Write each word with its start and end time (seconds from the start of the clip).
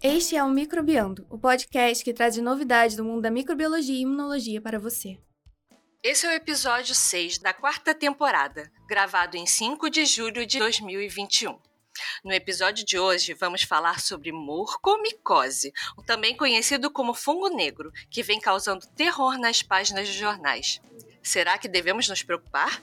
Este 0.00 0.36
é 0.36 0.44
o 0.44 0.48
Microbiando, 0.48 1.26
o 1.28 1.36
podcast 1.36 2.04
que 2.04 2.14
traz 2.14 2.36
novidades 2.36 2.96
do 2.96 3.04
mundo 3.04 3.22
da 3.22 3.30
microbiologia 3.30 3.96
e 3.96 4.02
imunologia 4.02 4.60
para 4.60 4.78
você. 4.78 5.18
Esse 6.02 6.26
é 6.26 6.30
o 6.30 6.32
episódio 6.32 6.94
6 6.94 7.38
da 7.38 7.52
quarta 7.52 7.92
temporada, 7.92 8.70
gravado 8.88 9.36
em 9.36 9.46
5 9.46 9.90
de 9.90 10.06
julho 10.06 10.46
de 10.46 10.60
2021. 10.60 11.58
No 12.24 12.32
episódio 12.32 12.84
de 12.84 12.98
hoje, 12.98 13.34
vamos 13.34 13.62
falar 13.62 14.00
sobre 14.00 14.32
morcomicose, 14.32 15.72
também 16.06 16.36
conhecido 16.36 16.90
como 16.90 17.14
fungo 17.14 17.48
negro, 17.48 17.92
que 18.10 18.22
vem 18.22 18.40
causando 18.40 18.86
terror 18.96 19.38
nas 19.38 19.62
páginas 19.62 20.08
de 20.08 20.18
jornais. 20.18 20.80
Será 21.22 21.58
que 21.58 21.68
devemos 21.68 22.08
nos 22.08 22.22
preocupar? 22.22 22.82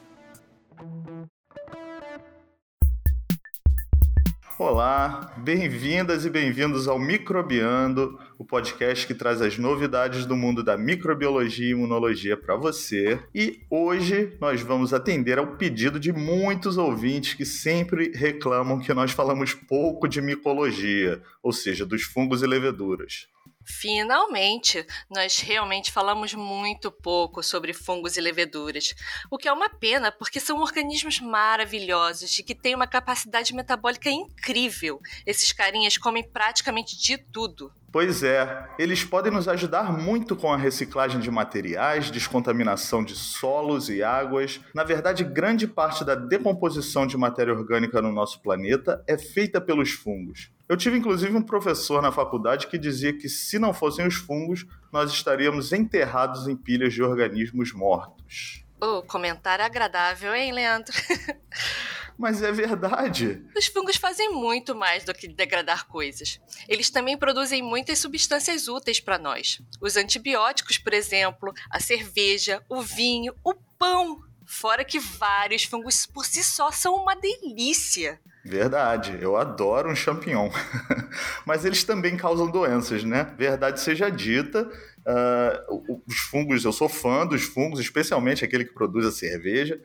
Olá, 4.57 5.33
bem-vindas 5.35 6.23
e 6.23 6.29
bem-vindos 6.29 6.87
ao 6.87 6.97
Microbiando, 6.97 8.17
o 8.37 8.45
podcast 8.45 9.05
que 9.05 9.13
traz 9.13 9.41
as 9.41 9.57
novidades 9.57 10.25
do 10.25 10.33
mundo 10.33 10.63
da 10.63 10.77
microbiologia 10.77 11.67
e 11.67 11.71
imunologia 11.71 12.37
para 12.37 12.55
você. 12.55 13.19
E 13.35 13.59
hoje 13.69 14.31
nós 14.39 14.61
vamos 14.61 14.93
atender 14.93 15.37
ao 15.37 15.57
pedido 15.57 15.99
de 15.99 16.13
muitos 16.13 16.77
ouvintes 16.77 17.33
que 17.33 17.45
sempre 17.45 18.13
reclamam 18.15 18.79
que 18.79 18.93
nós 18.93 19.11
falamos 19.11 19.53
pouco 19.53 20.07
de 20.07 20.21
micologia, 20.21 21.21
ou 21.43 21.51
seja, 21.51 21.85
dos 21.85 22.03
fungos 22.03 22.41
e 22.41 22.47
leveduras. 22.47 23.27
Finalmente, 23.65 24.85
nós 25.09 25.39
realmente 25.39 25.91
falamos 25.91 26.35
muito 26.35 26.91
pouco 26.91 27.41
sobre 27.41 27.73
fungos 27.73 28.15
e 28.15 28.21
leveduras, 28.21 28.93
o 29.29 29.39
que 29.39 29.47
é 29.47 29.51
uma 29.51 29.69
pena 29.69 30.11
porque 30.11 30.39
são 30.39 30.59
organismos 30.59 31.19
maravilhosos 31.19 32.37
e 32.37 32.43
que 32.43 32.53
têm 32.53 32.75
uma 32.75 32.85
capacidade 32.85 33.55
metabólica 33.55 34.09
incrível. 34.09 35.01
Esses 35.25 35.51
carinhas 35.51 35.97
comem 35.97 36.23
praticamente 36.23 36.95
de 36.95 37.17
tudo. 37.17 37.73
Pois 37.95 38.23
é, 38.23 38.67
eles 38.77 39.05
podem 39.05 39.31
nos 39.31 39.47
ajudar 39.47 39.97
muito 39.97 40.35
com 40.35 40.51
a 40.51 40.57
reciclagem 40.57 41.17
de 41.21 41.31
materiais, 41.31 42.11
descontaminação 42.11 43.01
de 43.01 43.15
solos 43.15 43.87
e 43.87 44.03
águas. 44.03 44.59
Na 44.73 44.83
verdade, 44.83 45.23
grande 45.23 45.65
parte 45.65 46.03
da 46.03 46.13
decomposição 46.13 47.07
de 47.07 47.15
matéria 47.15 47.53
orgânica 47.53 48.01
no 48.01 48.11
nosso 48.11 48.41
planeta 48.41 49.01
é 49.07 49.17
feita 49.17 49.61
pelos 49.61 49.91
fungos. 49.91 50.51
Eu 50.67 50.75
tive 50.75 50.97
inclusive 50.97 51.37
um 51.37 51.41
professor 51.41 52.01
na 52.01 52.11
faculdade 52.11 52.67
que 52.67 52.77
dizia 52.77 53.17
que 53.17 53.29
se 53.29 53.57
não 53.57 53.73
fossem 53.73 54.05
os 54.05 54.15
fungos, 54.15 54.67
nós 54.91 55.09
estaríamos 55.09 55.71
enterrados 55.71 56.49
em 56.49 56.55
pilhas 56.57 56.93
de 56.93 57.01
organismos 57.01 57.71
mortos. 57.71 58.65
Oh, 58.81 59.03
comentário 59.03 59.63
agradável, 59.63 60.35
hein, 60.35 60.51
Leandro? 60.51 60.93
Mas 62.17 62.41
é 62.41 62.51
verdade. 62.51 63.43
Os 63.55 63.67
fungos 63.67 63.97
fazem 63.97 64.29
muito 64.29 64.73
mais 64.73 65.03
do 65.03 65.13
que 65.13 65.27
degradar 65.27 65.87
coisas. 65.87 66.39
Eles 66.67 66.89
também 66.89 67.17
produzem 67.17 67.61
muitas 67.61 67.99
substâncias 67.99 68.67
úteis 68.67 68.99
para 68.99 69.17
nós. 69.17 69.61
Os 69.81 69.97
antibióticos, 69.97 70.77
por 70.77 70.93
exemplo, 70.93 71.53
a 71.69 71.79
cerveja, 71.79 72.61
o 72.69 72.81
vinho, 72.81 73.33
o 73.43 73.53
pão. 73.53 74.23
Fora 74.47 74.85
que 74.85 74.99
vários 74.99 75.63
fungos 75.63 76.05
por 76.05 76.25
si 76.25 76.43
só 76.43 76.71
são 76.71 76.95
uma 76.95 77.15
delícia. 77.15 78.19
Verdade, 78.45 79.17
eu 79.19 79.35
adoro 79.35 79.89
um 79.89 79.95
champignon. 79.95 80.51
Mas 81.47 81.65
eles 81.65 81.83
também 81.83 82.15
causam 82.15 82.49
doenças, 82.49 83.03
né? 83.03 83.33
Verdade 83.35 83.81
seja 83.81 84.07
dita, 84.07 84.69
uh, 85.07 86.03
os 86.07 86.17
fungos, 86.29 86.63
eu 86.63 86.71
sou 86.71 86.87
fã 86.87 87.25
dos 87.25 87.41
fungos, 87.41 87.79
especialmente 87.79 88.45
aquele 88.45 88.63
que 88.63 88.73
produz 88.73 89.03
a 89.03 89.11
cerveja, 89.11 89.81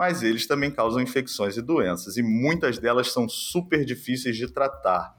mas 0.00 0.22
eles 0.22 0.46
também 0.46 0.70
causam 0.70 0.98
infecções 1.02 1.58
e 1.58 1.60
doenças, 1.60 2.16
e 2.16 2.22
muitas 2.22 2.78
delas 2.78 3.12
são 3.12 3.28
super 3.28 3.84
difíceis 3.84 4.34
de 4.34 4.50
tratar. 4.50 5.14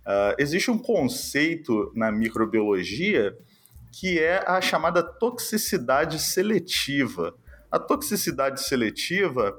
Uh, 0.00 0.34
existe 0.38 0.72
um 0.72 0.76
conceito 0.76 1.92
na 1.94 2.10
microbiologia 2.10 3.38
que 3.92 4.18
é 4.18 4.42
a 4.44 4.60
chamada 4.60 5.04
toxicidade 5.04 6.18
seletiva. 6.18 7.32
A 7.70 7.78
toxicidade 7.78 8.60
seletiva 8.62 9.56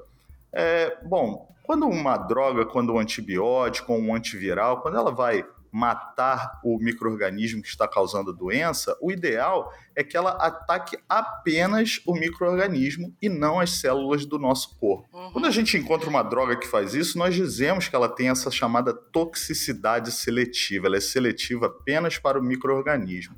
é, 0.52 0.98
bom, 1.06 1.50
quando 1.62 1.86
uma 1.86 2.18
droga, 2.18 2.66
quando 2.66 2.92
um 2.92 2.98
antibiótico 2.98 3.94
um 3.94 4.14
antiviral, 4.14 4.82
quando 4.82 4.98
ela 4.98 5.10
vai 5.10 5.42
matar 5.72 6.60
o 6.64 6.78
microorganismo 6.78 7.62
que 7.62 7.68
está 7.68 7.86
causando 7.86 8.30
a 8.30 8.34
doença, 8.34 8.96
o 9.00 9.10
ideal 9.10 9.72
é 9.94 10.04
que 10.04 10.16
ela 10.16 10.30
ataque 10.32 10.98
apenas 11.08 12.00
o 12.06 12.14
microorganismo 12.14 13.14
e 13.20 13.28
não 13.28 13.58
as 13.58 13.70
células 13.70 14.26
do 14.26 14.38
nosso 14.38 14.76
corpo. 14.78 15.08
Uhum. 15.12 15.32
Quando 15.32 15.46
a 15.46 15.50
gente 15.50 15.76
encontra 15.76 16.08
uma 16.08 16.22
droga 16.22 16.56
que 16.56 16.66
faz 16.66 16.94
isso, 16.94 17.18
nós 17.18 17.34
dizemos 17.34 17.88
que 17.88 17.96
ela 17.96 18.08
tem 18.08 18.28
essa 18.28 18.50
chamada 18.50 18.92
toxicidade 18.92 20.12
seletiva, 20.12 20.86
ela 20.86 20.96
é 20.96 21.00
seletiva 21.00 21.66
apenas 21.66 22.18
para 22.18 22.38
o 22.38 22.42
microorganismo. 22.42 23.36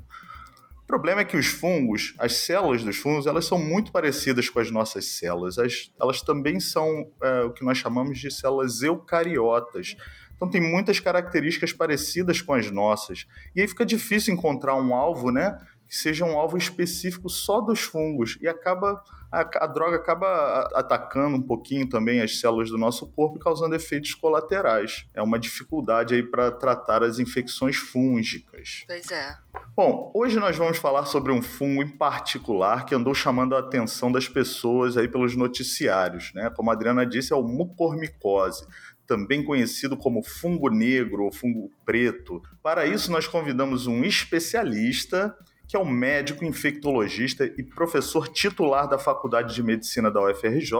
O 0.83 0.87
problema 0.89 1.21
é 1.21 1.23
que 1.23 1.37
os 1.37 1.45
fungos, 1.45 2.15
as 2.17 2.33
células 2.33 2.83
dos 2.83 2.97
fungos, 2.97 3.27
elas 3.27 3.45
são 3.45 3.59
muito 3.59 3.91
parecidas 3.91 4.49
com 4.49 4.59
as 4.59 4.71
nossas 4.71 5.05
células. 5.05 5.59
As, 5.59 5.91
elas 6.01 6.19
também 6.23 6.59
são 6.59 7.11
é, 7.21 7.41
o 7.41 7.53
que 7.53 7.63
nós 7.63 7.77
chamamos 7.77 8.17
de 8.17 8.31
células 8.31 8.81
eucariotas. 8.81 9.95
Então 10.39 10.49
tem 10.49 10.61
muitas 10.61 11.01
características 11.01 11.73
parecidas 11.73 12.41
com 12.41 12.53
as 12.53 12.71
nossas. 12.71 13.27
E 13.53 13.59
aí 13.59 13.67
fica 13.67 13.85
difícil 13.85 14.33
encontrar 14.33 14.75
um 14.75 14.95
alvo, 14.95 15.31
né? 15.31 15.59
Que 15.85 15.97
seja 15.97 16.23
um 16.23 16.39
alvo 16.39 16.57
específico 16.57 17.29
só 17.29 17.59
dos 17.59 17.81
fungos. 17.81 18.37
E 18.41 18.47
acaba 18.47 19.03
a, 19.31 19.41
a, 19.41 19.67
droga 19.67 19.97
acaba 19.97 20.69
atacando 20.73 21.37
um 21.37 21.41
pouquinho 21.41 21.87
também 21.87 22.21
as 22.21 22.39
células 22.39 22.69
do 22.69 22.77
nosso 22.77 23.07
corpo, 23.07 23.37
causando 23.37 23.75
efeitos 23.75 24.15
colaterais. 24.15 25.05
É 25.13 25.21
uma 25.21 25.37
dificuldade 25.37 26.15
aí 26.15 26.23
para 26.23 26.51
tratar 26.51 27.03
as 27.03 27.19
infecções 27.19 27.75
fúngicas. 27.75 28.83
Pois 28.87 29.11
é. 29.11 29.37
Bom, 29.75 30.11
hoje 30.15 30.39
nós 30.39 30.57
vamos 30.57 30.77
falar 30.77 31.05
sobre 31.05 31.31
um 31.31 31.41
fungo 31.41 31.83
em 31.83 31.87
particular 31.89 32.85
que 32.85 32.95
andou 32.95 33.13
chamando 33.13 33.55
a 33.55 33.59
atenção 33.59 34.11
das 34.11 34.27
pessoas 34.27 34.97
aí 34.97 35.07
pelos 35.07 35.35
noticiários, 35.35 36.31
né? 36.33 36.49
Como 36.55 36.69
a 36.71 36.73
Adriana 36.73 37.05
disse, 37.05 37.31
é 37.31 37.35
o 37.35 37.43
mucormicose 37.43 38.65
também 39.09 39.43
conhecido 39.43 39.97
como 39.97 40.21
fungo 40.21 40.69
negro 40.69 41.23
ou 41.23 41.31
fungo 41.31 41.71
preto. 41.83 42.43
Para 42.61 42.85
isso, 42.85 43.11
nós 43.11 43.25
convidamos 43.25 43.87
um 43.87 44.03
especialista 44.03 45.35
que 45.67 45.75
é 45.75 45.79
um 45.79 45.89
médico 45.89 46.45
infectologista 46.45 47.45
e 47.45 47.63
professor 47.63 48.27
titular 48.27 48.87
da 48.87 48.99
Faculdade 48.99 49.53
de 49.53 49.63
Medicina 49.63 50.09
da 50.09 50.21
UFRJ, 50.21 50.73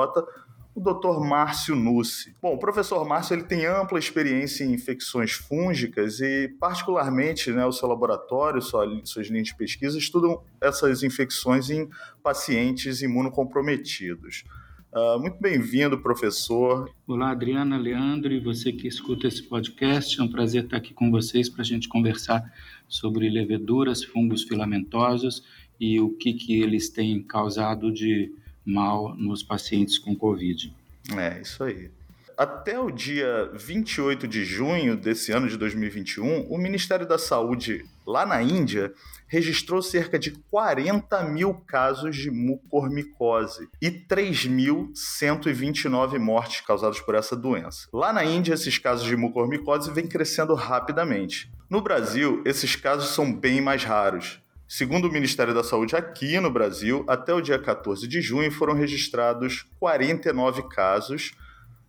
o 0.75 0.79
Dr. 0.79 1.19
Márcio 1.19 1.75
Nussi. 1.75 2.35
Bom, 2.41 2.53
o 2.53 2.59
professor 2.59 3.03
Márcio 3.05 3.35
ele 3.35 3.43
tem 3.43 3.65
ampla 3.65 3.99
experiência 3.99 4.63
em 4.63 4.73
infecções 4.73 5.31
fúngicas 5.31 6.19
e, 6.19 6.49
particularmente, 6.59 7.51
né, 7.51 7.65
o 7.65 7.71
seu 7.71 7.87
laboratório, 7.87 8.61
sua, 8.61 8.85
suas 9.03 9.27
linhas 9.27 9.47
de 9.47 9.55
pesquisa 9.55 9.97
estudam 9.97 10.43
essas 10.61 11.03
infecções 11.03 11.69
em 11.69 11.89
pacientes 12.23 13.01
imunocomprometidos. 13.01 14.43
Uh, 14.91 15.19
muito 15.19 15.37
bem-vindo, 15.39 15.99
professor. 15.99 16.89
Olá, 17.05 17.29
Adriana, 17.29 17.77
Leandro 17.77 18.33
e 18.33 18.39
você 18.39 18.71
que 18.71 18.87
escuta 18.87 19.27
esse 19.27 19.43
podcast. 19.43 20.19
É 20.19 20.23
um 20.23 20.27
prazer 20.27 20.63
estar 20.63 20.77
aqui 20.77 20.95
com 20.95 21.11
vocês 21.11 21.47
para 21.47 21.61
a 21.61 21.65
gente 21.65 21.87
conversar 21.87 22.43
sobre 22.87 23.29
leveduras, 23.29 24.03
fungos 24.03 24.41
filamentosos 24.41 25.43
e 25.79 25.99
o 25.99 26.09
que, 26.09 26.33
que 26.33 26.59
eles 26.59 26.89
têm 26.89 27.21
causado 27.21 27.91
de 27.91 28.33
mal 28.65 29.15
nos 29.15 29.43
pacientes 29.43 29.99
com 29.99 30.15
Covid. 30.15 30.73
É, 31.15 31.39
isso 31.39 31.63
aí. 31.63 31.91
Até 32.35 32.79
o 32.79 32.89
dia 32.89 33.51
28 33.53 34.27
de 34.27 34.43
junho 34.43 34.97
desse 34.97 35.31
ano 35.31 35.47
de 35.47 35.55
2021, 35.55 36.47
o 36.49 36.57
Ministério 36.57 37.07
da 37.07 37.19
Saúde 37.19 37.85
lá 38.09 38.25
na 38.25 38.41
Índia 38.41 38.91
registrou 39.27 39.83
cerca 39.83 40.17
de 40.17 40.31
40 40.31 41.21
mil 41.25 41.53
casos 41.53 42.15
de 42.15 42.31
mucormicose 42.31 43.69
e 43.79 43.91
3.129 43.91 46.17
mortes 46.17 46.61
causadas 46.61 46.99
por 46.99 47.13
essa 47.13 47.35
doença. 47.35 47.87
Lá 47.93 48.11
na 48.11 48.25
Índia, 48.25 48.55
esses 48.55 48.79
casos 48.79 49.05
de 49.05 49.15
mucormicose 49.15 49.91
vêm 49.91 50.07
crescendo 50.07 50.55
rapidamente. 50.55 51.53
No 51.69 51.81
Brasil, 51.81 52.41
esses 52.45 52.75
casos 52.75 53.09
são 53.09 53.31
bem 53.31 53.61
mais 53.61 53.83
raros. 53.83 54.41
Segundo 54.67 55.07
o 55.07 55.11
Ministério 55.11 55.53
da 55.53 55.63
Saúde 55.63 55.95
aqui 55.95 56.39
no 56.39 56.49
Brasil, 56.49 57.05
até 57.07 57.31
o 57.31 57.41
dia 57.41 57.59
14 57.59 58.07
de 58.07 58.21
junho 58.21 58.51
foram 58.51 58.73
registrados 58.73 59.67
49 59.79 60.63
casos 60.69 61.33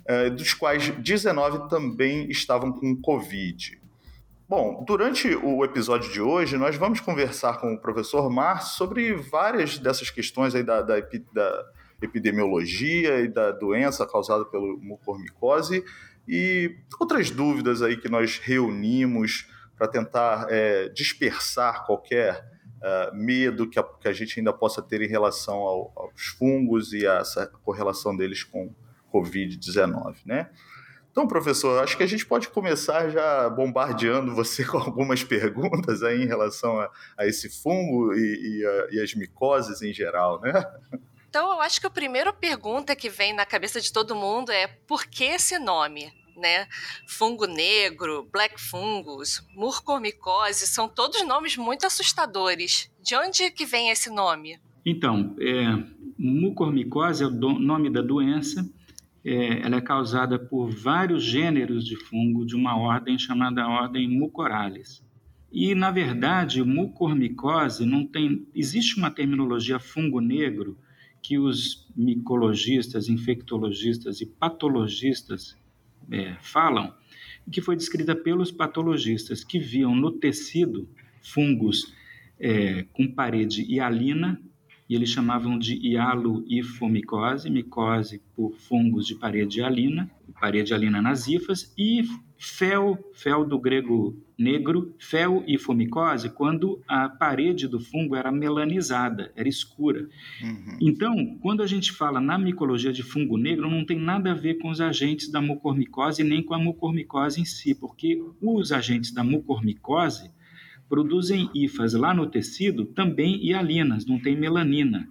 eh, 0.06 0.28
dos 0.28 0.52
quais 0.52 0.90
19 0.90 1.70
também 1.70 2.30
estavam 2.30 2.70
com 2.72 2.94
Covid. 2.96 3.80
Bom, 4.50 4.82
durante 4.84 5.32
o 5.36 5.64
episódio 5.64 6.10
de 6.10 6.20
hoje, 6.20 6.56
nós 6.56 6.74
vamos 6.74 6.98
conversar 6.98 7.60
com 7.60 7.72
o 7.72 7.78
professor 7.78 8.28
Márcio 8.28 8.78
sobre 8.78 9.14
várias 9.14 9.78
dessas 9.78 10.10
questões 10.10 10.56
aí 10.56 10.64
da, 10.64 10.82
da, 10.82 10.96
da 11.32 11.64
epidemiologia 12.02 13.20
e 13.20 13.28
da 13.28 13.52
doença 13.52 14.04
causada 14.04 14.44
pelo 14.44 14.76
mucormicose 14.82 15.84
e 16.26 16.76
outras 16.98 17.30
dúvidas 17.30 17.80
aí 17.80 17.96
que 17.96 18.08
nós 18.08 18.38
reunimos 18.38 19.48
para 19.78 19.86
tentar 19.86 20.48
é, 20.50 20.88
dispersar 20.88 21.86
qualquer 21.86 22.44
uh, 22.82 23.16
medo 23.16 23.70
que 23.70 23.78
a, 23.78 23.84
que 23.84 24.08
a, 24.08 24.12
gente 24.12 24.40
ainda 24.40 24.52
possa 24.52 24.82
ter 24.82 25.00
em 25.00 25.08
relação 25.08 25.58
ao, 25.58 25.92
aos 25.94 26.26
fungos 26.26 26.92
e 26.92 27.06
a 27.06 27.18
essa 27.18 27.46
correlação 27.46 28.16
deles 28.16 28.42
com 28.42 28.74
Covid-19, 29.12 30.16
né? 30.26 30.50
Então, 31.20 31.28
professor, 31.28 31.84
acho 31.84 31.98
que 31.98 32.02
a 32.02 32.06
gente 32.06 32.24
pode 32.24 32.48
começar 32.48 33.10
já 33.10 33.46
bombardeando 33.50 34.34
você 34.34 34.64
com 34.64 34.78
algumas 34.78 35.22
perguntas 35.22 36.02
aí 36.02 36.22
em 36.22 36.26
relação 36.26 36.80
a, 36.80 36.90
a 37.18 37.26
esse 37.26 37.50
fungo 37.62 38.14
e, 38.14 38.60
e, 38.60 38.66
a, 38.66 38.88
e, 38.92 39.00
as 39.02 39.14
micoses 39.14 39.82
em 39.82 39.92
geral, 39.92 40.40
né? 40.40 40.50
Então, 41.28 41.52
eu 41.52 41.60
acho 41.60 41.78
que 41.78 41.86
a 41.86 41.90
primeira 41.90 42.32
pergunta 42.32 42.96
que 42.96 43.10
vem 43.10 43.34
na 43.34 43.44
cabeça 43.44 43.82
de 43.82 43.92
todo 43.92 44.16
mundo 44.16 44.50
é 44.50 44.66
por 44.66 45.04
que 45.04 45.24
esse 45.24 45.58
nome? 45.58 46.10
Né? 46.34 46.66
Fungo 47.06 47.44
negro, 47.44 48.26
black 48.32 48.58
fungus, 48.58 49.46
murcormicose, 49.54 50.66
são 50.66 50.88
todos 50.88 51.22
nomes 51.26 51.54
muito 51.54 51.86
assustadores. 51.86 52.90
De 53.02 53.14
onde 53.14 53.50
que 53.50 53.66
vem 53.66 53.90
esse 53.90 54.08
nome? 54.08 54.58
Então, 54.86 55.36
é, 55.38 55.66
mucormicose 56.18 57.22
é 57.22 57.26
o 57.26 57.30
do, 57.30 57.58
nome 57.58 57.90
da 57.90 58.00
doença 58.00 58.66
é, 59.24 59.60
ela 59.60 59.76
é 59.76 59.80
causada 59.80 60.38
por 60.38 60.70
vários 60.70 61.24
gêneros 61.24 61.84
de 61.84 61.96
fungo 61.96 62.44
de 62.44 62.56
uma 62.56 62.76
ordem 62.76 63.18
chamada 63.18 63.68
ordem 63.68 64.08
Mucorales. 64.08 65.02
E, 65.52 65.74
na 65.74 65.90
verdade, 65.90 66.62
mucormicose 66.62 67.84
não 67.84 68.06
tem. 68.06 68.46
Existe 68.54 68.96
uma 68.96 69.10
terminologia 69.10 69.78
fungo 69.80 70.20
negro 70.20 70.78
que 71.20 71.38
os 71.38 71.88
micologistas, 71.94 73.08
infectologistas 73.08 74.20
e 74.20 74.26
patologistas 74.26 75.56
é, 76.10 76.36
falam, 76.40 76.94
que 77.50 77.60
foi 77.60 77.76
descrita 77.76 78.14
pelos 78.14 78.50
patologistas, 78.50 79.44
que 79.44 79.58
viam 79.58 79.94
no 79.94 80.12
tecido 80.12 80.88
fungos 81.22 81.92
é, 82.38 82.84
com 82.92 83.06
parede 83.06 83.62
hialina 83.62 84.40
e 84.90 84.94
eles 84.96 85.08
chamavam 85.08 85.56
de 85.56 85.76
hialoifomicose, 85.76 87.48
micose 87.48 88.20
por 88.34 88.56
fungos 88.56 89.06
de 89.06 89.14
parede 89.14 89.62
alina, 89.62 90.10
parede 90.40 90.74
alina 90.74 91.00
nas 91.00 91.28
hifas, 91.28 91.72
e 91.78 92.02
fel, 92.36 92.98
fel 93.14 93.44
do 93.44 93.56
grego 93.56 94.20
negro, 94.36 94.92
fel 94.98 95.44
e 95.46 95.56
fomicose, 95.56 96.30
quando 96.30 96.82
a 96.88 97.08
parede 97.08 97.68
do 97.68 97.78
fungo 97.78 98.16
era 98.16 98.32
melanizada, 98.32 99.30
era 99.36 99.48
escura. 99.48 100.08
Uhum. 100.42 100.78
Então, 100.80 101.38
quando 101.40 101.62
a 101.62 101.68
gente 101.68 101.92
fala 101.92 102.20
na 102.20 102.36
micologia 102.36 102.92
de 102.92 103.04
fungo 103.04 103.36
negro, 103.36 103.70
não 103.70 103.84
tem 103.84 104.00
nada 104.00 104.32
a 104.32 104.34
ver 104.34 104.54
com 104.54 104.70
os 104.70 104.80
agentes 104.80 105.30
da 105.30 105.40
mucormicose 105.40 106.24
nem 106.24 106.42
com 106.42 106.54
a 106.54 106.58
mucormicose 106.58 107.40
em 107.40 107.44
si, 107.44 107.76
porque 107.76 108.20
os 108.42 108.72
agentes 108.72 109.12
da 109.12 109.22
mucormicose 109.22 110.32
produzem 110.90 111.48
hifas 111.54 111.94
lá 111.94 112.12
no 112.12 112.26
tecido 112.26 112.84
também 112.84 113.46
hialinas, 113.46 114.04
não 114.04 114.18
tem 114.18 114.36
melanina. 114.36 115.08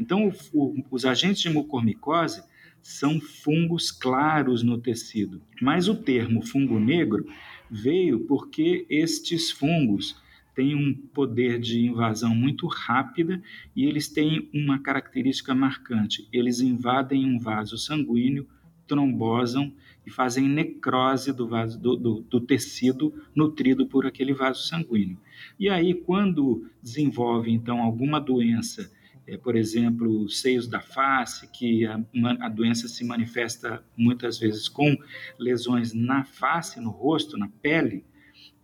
Então, 0.00 0.26
o, 0.26 0.32
o, 0.54 0.84
os 0.90 1.04
agentes 1.04 1.42
de 1.42 1.50
mucormicose 1.50 2.42
são 2.82 3.20
fungos 3.20 3.90
claros 3.90 4.62
no 4.62 4.78
tecido. 4.78 5.42
Mas 5.60 5.86
o 5.86 5.94
termo 5.94 6.40
fungo 6.40 6.80
negro 6.80 7.26
veio 7.70 8.20
porque 8.20 8.86
estes 8.88 9.50
fungos 9.50 10.16
têm 10.54 10.74
um 10.74 10.94
poder 10.94 11.60
de 11.60 11.86
invasão 11.86 12.34
muito 12.34 12.66
rápida 12.66 13.42
e 13.76 13.84
eles 13.84 14.08
têm 14.08 14.48
uma 14.54 14.78
característica 14.78 15.54
marcante. 15.54 16.26
Eles 16.32 16.60
invadem 16.60 17.26
um 17.26 17.38
vaso 17.38 17.76
sanguíneo, 17.76 18.48
trombosam 18.86 19.72
e 20.08 20.10
fazem 20.10 20.48
necrose 20.48 21.34
do, 21.34 21.46
vaso, 21.46 21.78
do, 21.78 21.94
do, 21.94 22.20
do 22.22 22.40
tecido 22.40 23.12
nutrido 23.34 23.86
por 23.86 24.06
aquele 24.06 24.32
vaso 24.32 24.66
sanguíneo. 24.66 25.20
E 25.60 25.68
aí, 25.68 25.92
quando 25.92 26.66
desenvolve, 26.82 27.52
então, 27.52 27.82
alguma 27.82 28.18
doença, 28.18 28.90
é, 29.26 29.36
por 29.36 29.54
exemplo, 29.54 30.26
seios 30.30 30.66
da 30.66 30.80
face, 30.80 31.46
que 31.52 31.84
a, 31.84 32.00
a 32.40 32.48
doença 32.48 32.88
se 32.88 33.04
manifesta 33.04 33.84
muitas 33.94 34.38
vezes 34.38 34.66
com 34.66 34.96
lesões 35.38 35.92
na 35.92 36.24
face, 36.24 36.80
no 36.80 36.88
rosto, 36.88 37.36
na 37.36 37.50
pele, 37.60 38.02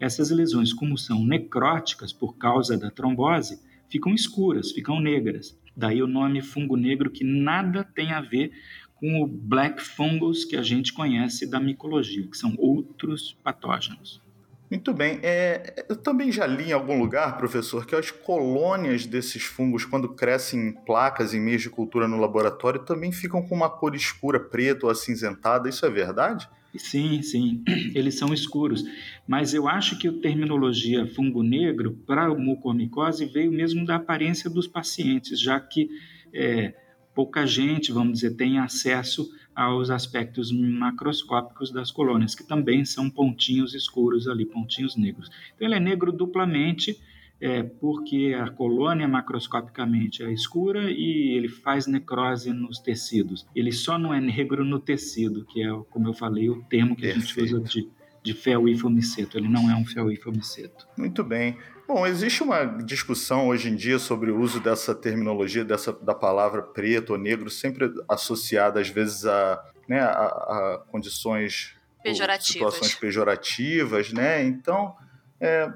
essas 0.01 0.31
lesões, 0.31 0.73
como 0.73 0.97
são 0.97 1.27
necróticas 1.27 2.11
por 2.11 2.39
causa 2.39 2.79
da 2.79 2.91
trombose, 2.91 3.61
ficam 3.91 4.15
escuras, 4.15 4.73
ficam 4.73 4.99
negras. 4.99 5.55
Daí 5.77 6.03
o 6.03 6.07
nome 6.07 6.41
fungo 6.41 6.75
negro, 6.75 7.11
que 7.11 7.23
nada 7.23 7.85
tem 7.85 8.13
a 8.13 8.23
ver 8.23 8.51
com 8.95 9.23
o 9.23 9.27
black 9.27 9.83
fungus 9.83 10.45
que 10.45 10.57
a 10.57 10.63
gente 10.63 10.93
conhece 10.93 11.47
da 11.47 11.61
micologia, 11.61 12.27
que 12.27 12.37
são 12.37 12.55
outros 12.59 13.37
patógenos. 13.43 14.23
Muito 14.71 14.93
bem. 14.93 15.21
É, 15.23 15.85
eu 15.89 15.97
também 15.97 16.33
já 16.33 16.47
li 16.47 16.71
em 16.71 16.73
algum 16.73 16.99
lugar, 16.99 17.37
professor, 17.37 17.87
que 17.87 17.95
as 17.95 18.11
colônias 18.11 19.07
desses 19.07 19.45
fungos, 19.45 19.85
quando 19.85 20.09
crescem 20.09 20.69
em 20.69 20.73
placas 20.73 21.35
em 21.35 21.41
meios 21.41 21.63
de 21.63 21.71
cultura 21.71 22.09
no 22.09 22.19
laboratório, 22.19 22.81
também 22.81 23.13
ficam 23.13 23.43
com 23.43 23.55
uma 23.55 23.71
cor 23.71 23.95
escura, 23.95 24.41
preta 24.41 24.87
ou 24.87 24.91
acinzentada. 24.91 25.69
Isso 25.69 25.85
é 25.85 25.91
verdade? 25.91 26.49
Sim, 26.77 27.23
sim. 27.23 27.63
Eles 27.95 28.19
são 28.19 28.33
escuros. 28.33 28.85
Mas 29.29 29.55
eu 29.55 29.69
acho 29.69 29.99
que 29.99 30.09
a 30.09 30.13
terminologia 30.13 31.07
fungo 31.07 31.43
negro 31.43 31.97
para 32.07 32.25
a 32.25 32.35
mucormicose 32.35 33.27
veio 33.27 33.53
mesmo 33.53 33.85
da 33.85 33.97
aparência 33.97 34.51
dos 34.51 34.67
pacientes, 34.67 35.39
já 35.39 35.61
que 35.61 35.89
é, 36.33 36.75
pouca 37.15 37.47
gente, 37.47 37.93
vamos 37.93 38.15
dizer, 38.15 38.37
tem 38.37 38.59
acesso 38.59 39.31
aos 39.55 39.89
aspectos 39.89 40.51
macroscópicos 40.51 41.71
das 41.71 41.91
colônias, 41.91 42.35
que 42.35 42.45
também 42.45 42.85
são 42.85 43.09
pontinhos 43.09 43.75
escuros 43.75 44.27
ali, 44.27 44.45
pontinhos 44.45 44.97
negros. 44.97 45.31
Então 45.55 45.69
ele 45.69 45.77
é 45.77 45.81
negro 45.81 46.11
duplamente, 46.11 46.99
é, 47.41 47.63
porque 47.63 48.35
a 48.39 48.51
colônia 48.51 49.07
macroscopicamente 49.07 50.23
é 50.23 50.33
escura 50.33 50.91
e 50.91 51.37
ele 51.37 51.49
faz 51.49 51.87
necrose 51.87 52.53
nos 52.53 52.79
tecidos. 52.79 53.47
Ele 53.55 53.71
só 53.71 53.99
não 53.99 54.13
é 54.13 54.21
negro 54.21 54.65
no 54.65 54.81
tecido, 54.81 55.45
que 55.45 55.63
é, 55.63 55.69
como 55.91 56.09
eu 56.09 56.15
falei, 56.15 56.49
o 56.49 56.63
termo 56.65 56.97
que 56.97 57.03
Perfeito. 57.03 57.41
a 57.41 57.47
gente 57.47 57.55
usa 57.55 57.61
de, 57.61 57.89
de 58.25 58.33
fel 58.33 58.67
e 58.67 58.77
fomiceto. 58.77 59.37
Ele 59.37 59.49
não 59.49 59.71
é 59.71 59.77
um 59.77 59.85
fel 59.85 60.11
e 60.11 60.17
fomiceto. 60.17 60.89
Muito 60.97 61.23
bem. 61.23 61.59
Bom, 61.87 62.07
existe 62.07 62.43
uma 62.43 62.65
discussão 62.65 63.49
hoje 63.49 63.69
em 63.69 63.77
dia 63.77 63.99
sobre 63.99 64.31
o 64.31 64.41
uso 64.41 64.59
dessa 64.59 64.95
terminologia, 64.95 65.63
dessa, 65.63 65.93
da 65.93 66.15
palavra 66.15 66.63
preto 66.63 67.11
ou 67.11 67.19
negro, 67.19 67.51
sempre 67.51 67.93
associada 68.09 68.81
às 68.81 68.89
vezes 68.89 69.27
a, 69.27 69.63
né, 69.87 70.01
a, 70.01 70.09
a 70.09 70.83
condições, 70.91 71.77
pejorativas. 72.03 72.47
situações 72.47 72.95
pejorativas, 72.95 74.11
né? 74.11 74.43
Então, 74.43 74.97
é, 75.39 75.71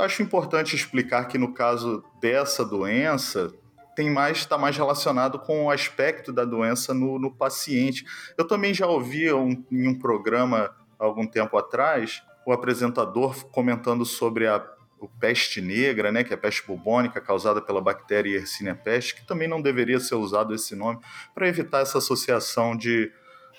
acho 0.00 0.22
importante 0.24 0.74
explicar 0.74 1.26
que 1.26 1.38
no 1.38 1.54
caso 1.54 2.04
dessa 2.20 2.64
doença, 2.64 3.54
tem 3.94 4.10
mais 4.10 4.38
está 4.38 4.58
mais 4.58 4.76
relacionado 4.76 5.38
com 5.38 5.66
o 5.66 5.70
aspecto 5.70 6.32
da 6.32 6.44
doença 6.44 6.92
no, 6.92 7.20
no 7.20 7.30
paciente. 7.30 8.04
Eu 8.36 8.46
também 8.46 8.74
já 8.74 8.88
ouvi 8.88 9.32
um, 9.32 9.64
em 9.70 9.86
um 9.86 9.96
programa 9.96 10.74
algum 11.06 11.26
tempo 11.26 11.56
atrás 11.56 12.22
o 12.46 12.52
apresentador 12.52 13.46
comentando 13.46 14.04
sobre 14.04 14.46
a 14.46 14.64
o 15.02 15.08
peste 15.08 15.60
negra, 15.60 16.12
né, 16.12 16.22
que 16.22 16.32
é 16.32 16.36
a 16.36 16.38
peste 16.38 16.64
bubônica 16.64 17.20
causada 17.20 17.60
pela 17.60 17.80
bactéria 17.80 18.38
Yersinia 18.38 18.72
pestis, 18.72 19.10
que 19.10 19.26
também 19.26 19.48
não 19.48 19.60
deveria 19.60 19.98
ser 19.98 20.14
usado 20.14 20.54
esse 20.54 20.76
nome 20.76 21.00
para 21.34 21.48
evitar 21.48 21.80
essa 21.80 21.98
associação 21.98 22.76
de 22.76 23.10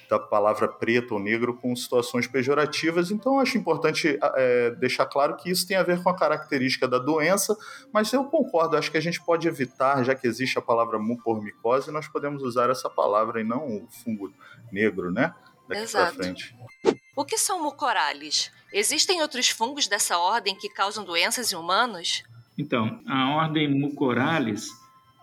da 0.10 0.20
palavra 0.20 0.68
preto 0.68 1.16
ou 1.16 1.20
negro 1.20 1.56
com 1.56 1.76
situações 1.76 2.28
pejorativas. 2.28 3.10
Então, 3.10 3.40
acho 3.40 3.58
importante 3.58 4.20
é, 4.22 4.72
deixar 4.72 5.06
claro 5.06 5.36
que 5.36 5.50
isso 5.50 5.68
tem 5.68 5.78
a 5.78 5.84
ver 5.84 6.04
com 6.04 6.10
a 6.10 6.16
característica 6.16 6.88
da 6.88 7.00
doença, 7.00 7.56
mas 7.92 8.12
eu 8.14 8.24
concordo, 8.26 8.78
acho 8.78 8.92
que 8.92 8.98
a 8.98 9.02
gente 9.02 9.24
pode 9.24 9.48
evitar, 9.48 10.04
já 10.04 10.14
que 10.14 10.28
existe 10.28 10.58
a 10.58 10.62
palavra 10.62 11.00
mucormicose, 11.00 11.92
nós 11.92 12.08
podemos 12.08 12.44
usar 12.44 12.70
essa 12.70 12.90
palavra 12.90 13.42
e 13.42 13.44
não 13.44 13.66
o 13.66 13.88
fungo 13.90 14.32
negro, 14.72 15.12
né? 15.12 15.34
Daqui 15.68 15.92
para 15.92 16.08
frente. 16.12 16.56
O 17.15 17.24
que 17.24 17.38
são 17.38 17.62
mucorales? 17.62 18.51
Existem 18.72 19.22
outros 19.22 19.50
fungos 19.50 19.88
dessa 19.88 20.17
ordem 20.17 20.55
que 20.55 20.67
causam 20.67 21.05
doenças 21.05 21.51
em 21.51 21.55
humanos? 21.55 22.24
Então, 22.58 23.00
a 23.05 23.36
ordem 23.36 23.67
Mucorales, 23.67 24.70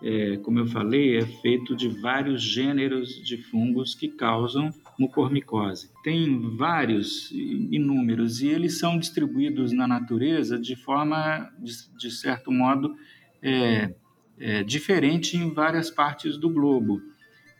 é, 0.00 0.36
como 0.36 0.60
eu 0.60 0.66
falei, 0.66 1.18
é 1.18 1.26
feito 1.26 1.74
de 1.74 1.88
vários 1.88 2.42
gêneros 2.42 3.08
de 3.24 3.36
fungos 3.36 3.94
que 3.94 4.08
causam 4.08 4.72
mucormicose. 4.96 5.90
Tem 6.04 6.56
vários, 6.56 7.30
inúmeros, 7.32 8.40
e 8.40 8.48
eles 8.48 8.78
são 8.78 8.96
distribuídos 8.96 9.72
na 9.72 9.88
natureza 9.88 10.58
de 10.58 10.76
forma, 10.76 11.50
de, 11.58 11.72
de 11.96 12.10
certo 12.12 12.52
modo, 12.52 12.94
é, 13.42 13.92
é, 14.38 14.62
diferente 14.62 15.36
em 15.36 15.52
várias 15.52 15.90
partes 15.90 16.36
do 16.36 16.50
globo. 16.50 17.02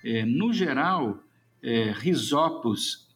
É, 0.05 0.25
no 0.25 0.53
geral, 0.53 1.23
é, 1.63 1.91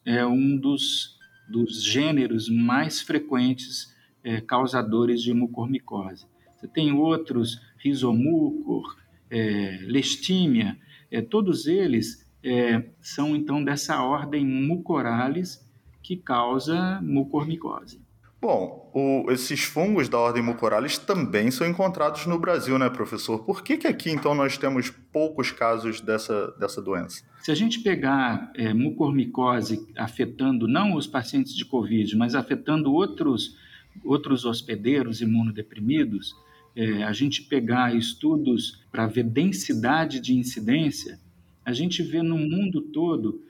é 0.05 0.25
um 0.25 0.55
dos 0.57 1.15
dos 1.47 1.83
gêneros 1.83 2.49
mais 2.49 3.01
frequentes 3.01 3.95
é, 4.23 4.41
causadores 4.41 5.21
de 5.21 5.33
mucormicose. 5.33 6.25
Você 6.55 6.67
tem 6.67 6.91
outros, 6.91 7.61
rizomucor, 7.77 8.97
é, 9.29 9.79
lestímia, 9.83 10.77
é, 11.11 11.21
todos 11.21 11.67
eles 11.67 12.25
é, 12.43 12.83
são 12.99 13.35
então 13.35 13.63
dessa 13.63 14.01
ordem 14.03 14.45
mucorales 14.45 15.63
que 16.01 16.15
causa 16.15 16.99
mucormicose. 17.01 18.01
Bom, 18.41 18.91
o, 18.93 19.31
esses 19.31 19.63
fungos 19.63 20.07
da 20.07 20.19
ordem 20.19 20.43
Mucorales 20.43 20.97
também 20.97 21.49
são 21.49 21.67
encontrados 21.67 22.25
no 22.25 22.37
Brasil, 22.37 22.77
né, 22.77 22.89
professor? 22.89 23.39
Por 23.43 23.63
que, 23.63 23.77
que 23.77 23.87
aqui, 23.87 24.11
então, 24.11 24.35
nós 24.35 24.57
temos 24.57 24.89
poucos 24.89 25.51
casos 25.51 25.99
dessa, 25.99 26.51
dessa 26.59 26.81
doença? 26.81 27.23
Se 27.41 27.51
a 27.51 27.55
gente 27.55 27.79
pegar 27.79 28.51
é, 28.55 28.73
mucormicose 28.73 29.87
afetando 29.95 30.67
não 30.67 30.95
os 30.95 31.07
pacientes 31.07 31.55
de 31.55 31.65
Covid, 31.65 32.15
mas 32.15 32.35
afetando 32.35 32.93
outros, 32.93 33.55
outros 34.03 34.45
hospedeiros 34.45 35.21
imunodeprimidos, 35.21 36.35
é, 36.75 37.03
a 37.03 37.13
gente 37.13 37.43
pegar 37.43 37.95
estudos 37.95 38.83
para 38.91 39.07
ver 39.07 39.23
densidade 39.23 40.19
de 40.19 40.35
incidência, 40.35 41.19
a 41.63 41.73
gente 41.73 42.03
vê 42.03 42.21
no 42.21 42.37
mundo 42.37 42.81
todo 42.81 43.44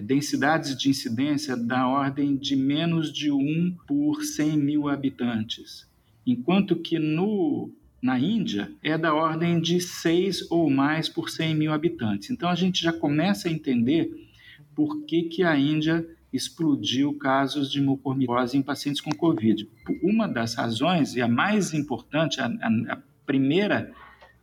densidades 0.00 0.76
de 0.76 0.88
incidência 0.88 1.56
da 1.56 1.86
ordem 1.86 2.36
de 2.36 2.56
menos 2.56 3.12
de 3.12 3.30
1 3.30 3.76
por 3.86 4.22
100 4.22 4.56
mil 4.56 4.88
habitantes, 4.88 5.86
enquanto 6.26 6.76
que 6.76 6.98
no, 6.98 7.70
na 8.00 8.18
Índia 8.18 8.72
é 8.82 8.96
da 8.96 9.14
ordem 9.14 9.60
de 9.60 9.80
6 9.80 10.50
ou 10.50 10.70
mais 10.70 11.08
por 11.08 11.28
100 11.28 11.54
mil 11.54 11.72
habitantes. 11.72 12.30
Então 12.30 12.48
a 12.48 12.54
gente 12.54 12.82
já 12.82 12.92
começa 12.92 13.48
a 13.48 13.52
entender 13.52 14.10
por 14.74 15.02
que, 15.04 15.24
que 15.24 15.42
a 15.42 15.56
Índia 15.58 16.06
explodiu 16.32 17.12
casos 17.14 17.70
de 17.70 17.80
mucormicose 17.80 18.56
em 18.56 18.62
pacientes 18.62 19.02
com 19.02 19.10
Covid. 19.10 19.68
Uma 20.02 20.26
das 20.26 20.54
razões, 20.54 21.14
e 21.14 21.20
a 21.20 21.28
mais 21.28 21.74
importante, 21.74 22.40
a, 22.40 22.46
a, 22.46 22.94
a 22.94 22.98
primeira 23.26 23.92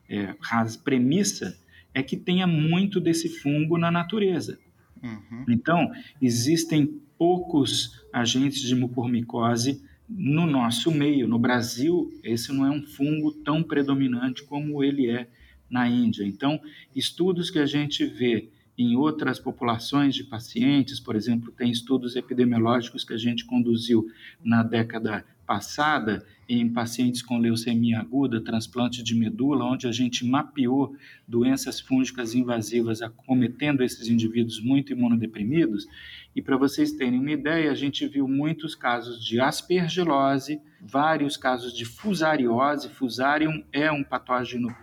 é, 0.08 0.36
premissa, 0.84 1.58
é 1.94 2.04
que 2.04 2.16
tenha 2.16 2.46
muito 2.46 3.00
desse 3.00 3.28
fungo 3.28 3.78
na 3.78 3.90
natureza. 3.90 4.60
Uhum. 5.04 5.46
Então, 5.50 5.92
existem 6.22 7.02
poucos 7.18 8.04
agentes 8.14 8.62
de 8.62 8.76
mucormicose 8.76 9.82
no 10.08 10.48
nosso 10.48 10.92
meio. 10.92 11.28
No 11.28 11.38
Brasil, 11.38 12.10
esse 12.24 12.52
não 12.52 12.66
é 12.66 12.72
um 12.72 12.82
fungo 12.82 13.32
tão 13.32 13.62
predominante 13.62 14.44
como 14.44 14.84
ele 14.84 15.10
é 15.10 15.30
na 15.70 15.88
Índia. 15.88 16.24
Então, 16.24 16.60
estudos 16.96 17.52
que 17.52 17.60
a 17.60 17.66
gente 17.66 18.06
vê 18.06 18.50
em 18.78 18.96
outras 18.96 19.40
populações 19.40 20.16
de 20.16 20.24
pacientes, 20.24 21.00
por 21.00 21.16
exemplo, 21.16 21.52
tem 21.52 21.70
estudos 21.70 22.16
epidemiológicos 22.16 23.04
que 23.04 23.14
a 23.14 23.18
gente 23.18 23.46
conduziu 23.46 24.08
na 24.42 24.64
década 24.64 25.26
passada 25.46 26.26
em 26.50 26.68
pacientes 26.68 27.22
com 27.22 27.38
leucemia 27.38 28.00
aguda, 28.00 28.42
transplante 28.42 29.04
de 29.04 29.14
medula, 29.14 29.66
onde 29.66 29.88
a 29.88 29.92
gente 29.92 30.26
mapeou 30.26 30.96
doenças 31.28 31.80
fúngicas 31.80 32.34
invasivas 32.34 33.04
acometendo 33.04 33.84
esses 33.84 34.08
indivíduos 34.08 34.60
muito 34.60 34.92
imunodeprimidos. 34.92 35.88
E 36.36 36.42
para 36.42 36.58
vocês 36.58 36.92
terem 36.92 37.20
uma 37.20 37.32
ideia, 37.32 37.72
a 37.72 37.76
gente 37.76 38.08
viu 38.08 38.28
muitos 38.28 38.74
casos 38.74 39.24
de 39.24 39.40
aspergilose, 39.40 40.60
vários 40.82 41.38
casos 41.38 41.72
de 41.72 41.86
fusariose. 41.86 42.90
Fusarium 42.90 43.64
é 43.72 43.92
um 43.92 44.04
patógeno 44.04 44.76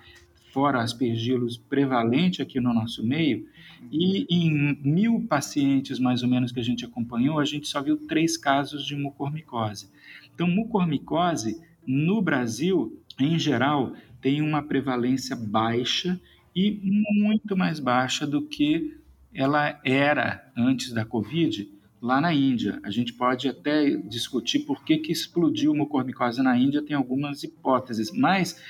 fora 0.52 0.80
aspergilos 0.80 1.58
prevalente 1.58 2.40
aqui 2.40 2.58
no 2.60 2.72
nosso 2.72 3.06
meio, 3.06 3.46
e 3.92 4.26
em 4.30 4.78
mil 4.82 5.26
pacientes 5.28 5.98
mais 5.98 6.22
ou 6.22 6.30
menos 6.30 6.50
que 6.50 6.58
a 6.58 6.62
gente 6.62 6.82
acompanhou, 6.82 7.38
a 7.38 7.44
gente 7.44 7.68
só 7.68 7.82
viu 7.82 7.96
três 7.96 8.38
casos 8.38 8.86
de 8.86 8.96
mucormicose. 8.96 9.90
Então, 10.36 10.46
mucormicose 10.46 11.58
no 11.86 12.20
Brasil, 12.20 13.02
em 13.18 13.38
geral, 13.38 13.94
tem 14.20 14.42
uma 14.42 14.62
prevalência 14.62 15.34
baixa 15.34 16.20
e 16.54 16.78
muito 16.82 17.56
mais 17.56 17.80
baixa 17.80 18.26
do 18.26 18.42
que 18.42 18.98
ela 19.32 19.80
era 19.82 20.46
antes 20.54 20.92
da 20.92 21.06
Covid 21.06 21.70
lá 22.02 22.20
na 22.20 22.34
Índia. 22.34 22.78
A 22.84 22.90
gente 22.90 23.14
pode 23.14 23.48
até 23.48 23.96
discutir 23.96 24.60
por 24.60 24.84
que, 24.84 24.98
que 24.98 25.10
explodiu 25.10 25.74
mucormicose 25.74 26.42
na 26.42 26.54
Índia, 26.58 26.82
tem 26.82 26.94
algumas 26.94 27.42
hipóteses, 27.42 28.12
mas 28.12 28.62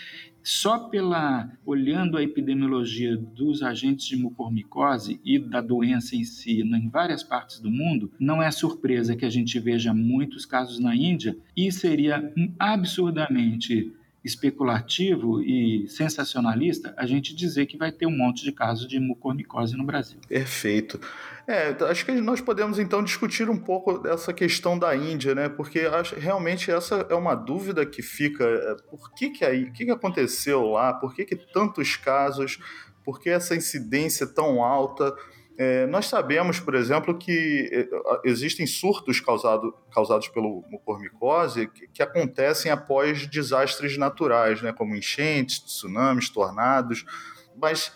só 0.47 0.79
pela 0.79 1.51
olhando 1.67 2.17
a 2.17 2.23
epidemiologia 2.23 3.17
dos 3.17 3.65
agentes 3.65 4.07
de 4.07 4.17
mucormicose 4.17 5.21
e 5.25 5.41
da 5.41 5.61
doença 5.61 6.15
em 6.15 6.23
si 6.23 6.61
em 6.61 6.89
várias 6.89 7.25
partes 7.25 7.59
do 7.59 7.69
mundo, 7.69 8.13
não 8.17 8.41
é 8.41 8.49
surpresa 8.53 9.17
que 9.17 9.25
a 9.25 9.29
gente 9.29 9.59
veja 9.59 9.93
muitos 9.93 10.47
casos 10.47 10.79
na 10.79 10.95
Índia 10.95 11.37
e 11.57 11.73
seria 11.73 12.33
absurdamente 12.61 13.93
especulativo 14.25 15.43
e 15.43 15.89
sensacionalista 15.89 16.95
a 16.97 17.07
gente 17.07 17.35
dizer 17.35 17.67
que 17.67 17.77
vai 17.77 17.91
ter 17.91 18.07
um 18.07 18.17
monte 18.17 18.45
de 18.45 18.53
casos 18.53 18.87
de 18.87 19.01
mucormicose 19.01 19.77
no 19.77 19.83
Brasil. 19.83 20.21
Perfeito. 20.29 21.01
É, 21.49 21.77
acho 21.85 22.05
que 22.05 22.13
nós 22.13 22.41
podemos 22.41 22.77
então 22.77 23.05
discutir 23.05 23.49
um 23.49 23.57
pouco 23.57 23.99
dessa 23.99 24.33
questão 24.33 24.77
da 24.77 24.97
Índia, 24.97 25.33
né? 25.33 25.49
Porque 25.49 25.81
acho, 25.81 26.17
realmente 26.17 26.73
essa 26.73 27.07
é 27.09 27.15
uma 27.15 27.37
dúvida 27.37 27.87
que 27.87 28.03
fica. 28.03 28.45
É, 28.45 28.75
por 28.91 29.15
que 29.15 29.31
que 29.31 29.45
aí, 29.45 29.65
o 29.65 29.73
que, 29.73 29.85
que 29.85 29.91
aconteceu 29.93 30.65
lá? 30.65 30.93
Por 30.93 31.15
que, 31.15 31.25
que 31.25 31.37
tantos 31.37 31.95
casos? 31.95 32.59
Por 33.05 33.21
que 33.21 33.31
essa 33.31 33.55
incidência 33.55 34.27
tão 34.27 34.61
alta? 34.61 35.15
É, 35.57 35.87
nós 35.87 36.07
sabemos, 36.07 36.59
por 36.59 36.75
exemplo, 36.75 37.17
que 37.17 37.71
é, 37.73 37.89
existem 38.25 38.67
surtos 38.67 39.21
causado, 39.21 39.73
causados 39.93 40.29
pelo 40.29 40.65
mucormicose 40.69 41.69
que, 41.69 41.87
que, 41.89 42.03
acontecem 42.03 42.71
após 42.71 43.27
desastres 43.27 43.97
naturais, 43.97 44.61
né, 44.61 44.73
como 44.73 44.95
enchentes, 44.95 45.61
tsunamis, 45.61 46.29
tornados, 46.29 47.07
mas 47.57 47.91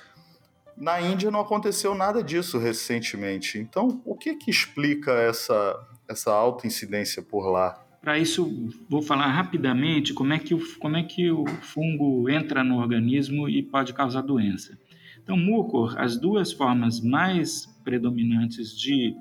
na 0.80 0.99
Índia 1.00 1.30
não 1.30 1.40
aconteceu 1.40 1.94
nada 1.94 2.25
disso 2.25 2.58
recentemente. 2.58 3.58
Então, 3.58 4.00
o 4.04 4.16
que, 4.16 4.34
que 4.34 4.50
explica 4.50 5.12
essa, 5.12 5.78
essa 6.08 6.32
alta 6.32 6.66
incidência 6.66 7.22
por 7.22 7.50
lá? 7.50 7.78
Para 8.00 8.18
isso, 8.18 8.72
vou 8.88 9.02
falar 9.02 9.26
rapidamente 9.26 10.14
como 10.14 10.32
é, 10.32 10.38
que 10.38 10.54
o, 10.54 10.78
como 10.78 10.96
é 10.96 11.02
que 11.02 11.30
o 11.30 11.44
fungo 11.46 12.30
entra 12.30 12.64
no 12.64 12.78
organismo 12.78 13.46
e 13.46 13.62
pode 13.62 13.92
causar 13.92 14.22
doença. 14.22 14.78
Então, 15.22 15.37
mucor, 15.37 16.00
as 16.00 16.16
duas 16.16 16.50
formas 16.50 16.99
mais 16.99 17.66
predominantes 17.84 18.76
de 18.76 19.14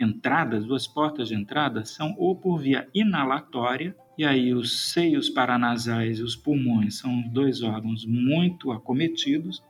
entrada, 0.00 0.56
as 0.56 0.64
duas 0.64 0.86
portas 0.86 1.28
de 1.28 1.34
entrada, 1.34 1.84
são 1.84 2.14
ou 2.18 2.34
por 2.34 2.58
via 2.58 2.88
inalatória, 2.94 3.94
e 4.16 4.24
aí 4.24 4.54
os 4.54 4.92
seios 4.92 5.28
paranasais 5.28 6.18
e 6.18 6.22
os 6.22 6.34
pulmões 6.34 6.98
são 6.98 7.20
dois 7.28 7.62
órgãos 7.62 8.06
muito 8.06 8.72
acometidos, 8.72 9.62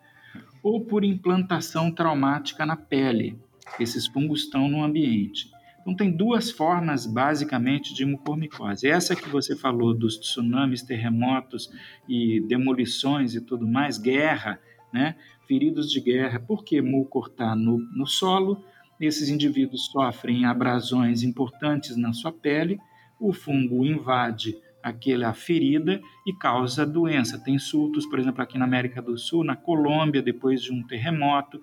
ou 0.62 0.85
por 0.85 1.04
implantação 1.04 1.90
traumática 1.90 2.64
na 2.64 2.76
pele. 2.76 3.38
Esses 3.81 4.07
fungos 4.07 4.45
estão 4.45 4.69
no 4.69 4.83
ambiente. 4.83 5.50
Então, 5.81 5.97
tem 5.97 6.16
duas 6.16 6.50
formas, 6.50 7.07
basicamente, 7.07 7.92
de 7.92 8.04
mucormicose. 8.04 8.88
Essa 8.88 9.16
que 9.16 9.28
você 9.28 9.57
falou 9.57 9.92
dos 9.92 10.16
tsunamis, 10.16 10.83
terremotos 10.83 11.71
e 12.09 12.40
demolições 12.40 13.35
e 13.35 13.40
tudo 13.40 13.66
mais, 13.66 13.99
guerra, 13.99 14.61
né? 14.92 15.16
feridos 15.49 15.90
de 15.90 16.00
guerra, 16.00 16.38
porque 16.38 16.81
mucor 16.81 17.26
está 17.26 17.57
no, 17.57 17.78
no 17.78 18.07
solo, 18.07 18.64
esses 19.00 19.28
indivíduos 19.28 19.87
sofrem 19.87 20.45
abrasões 20.45 21.25
importantes 21.25 21.97
na 21.97 22.12
sua 22.12 22.33
pele, 22.33 22.78
o 23.19 23.33
fungo 23.33 23.85
invade 23.85 24.57
aquela 24.82 25.32
ferida 25.32 26.00
e 26.26 26.32
causa 26.32 26.84
doença. 26.84 27.38
Tem 27.38 27.58
surtos, 27.58 28.06
por 28.06 28.18
exemplo, 28.18 28.42
aqui 28.42 28.58
na 28.58 28.64
América 28.64 29.00
do 29.00 29.16
Sul, 29.16 29.44
na 29.44 29.56
Colômbia, 29.56 30.22
depois 30.22 30.62
de 30.62 30.72
um 30.72 30.82
terremoto. 30.82 31.60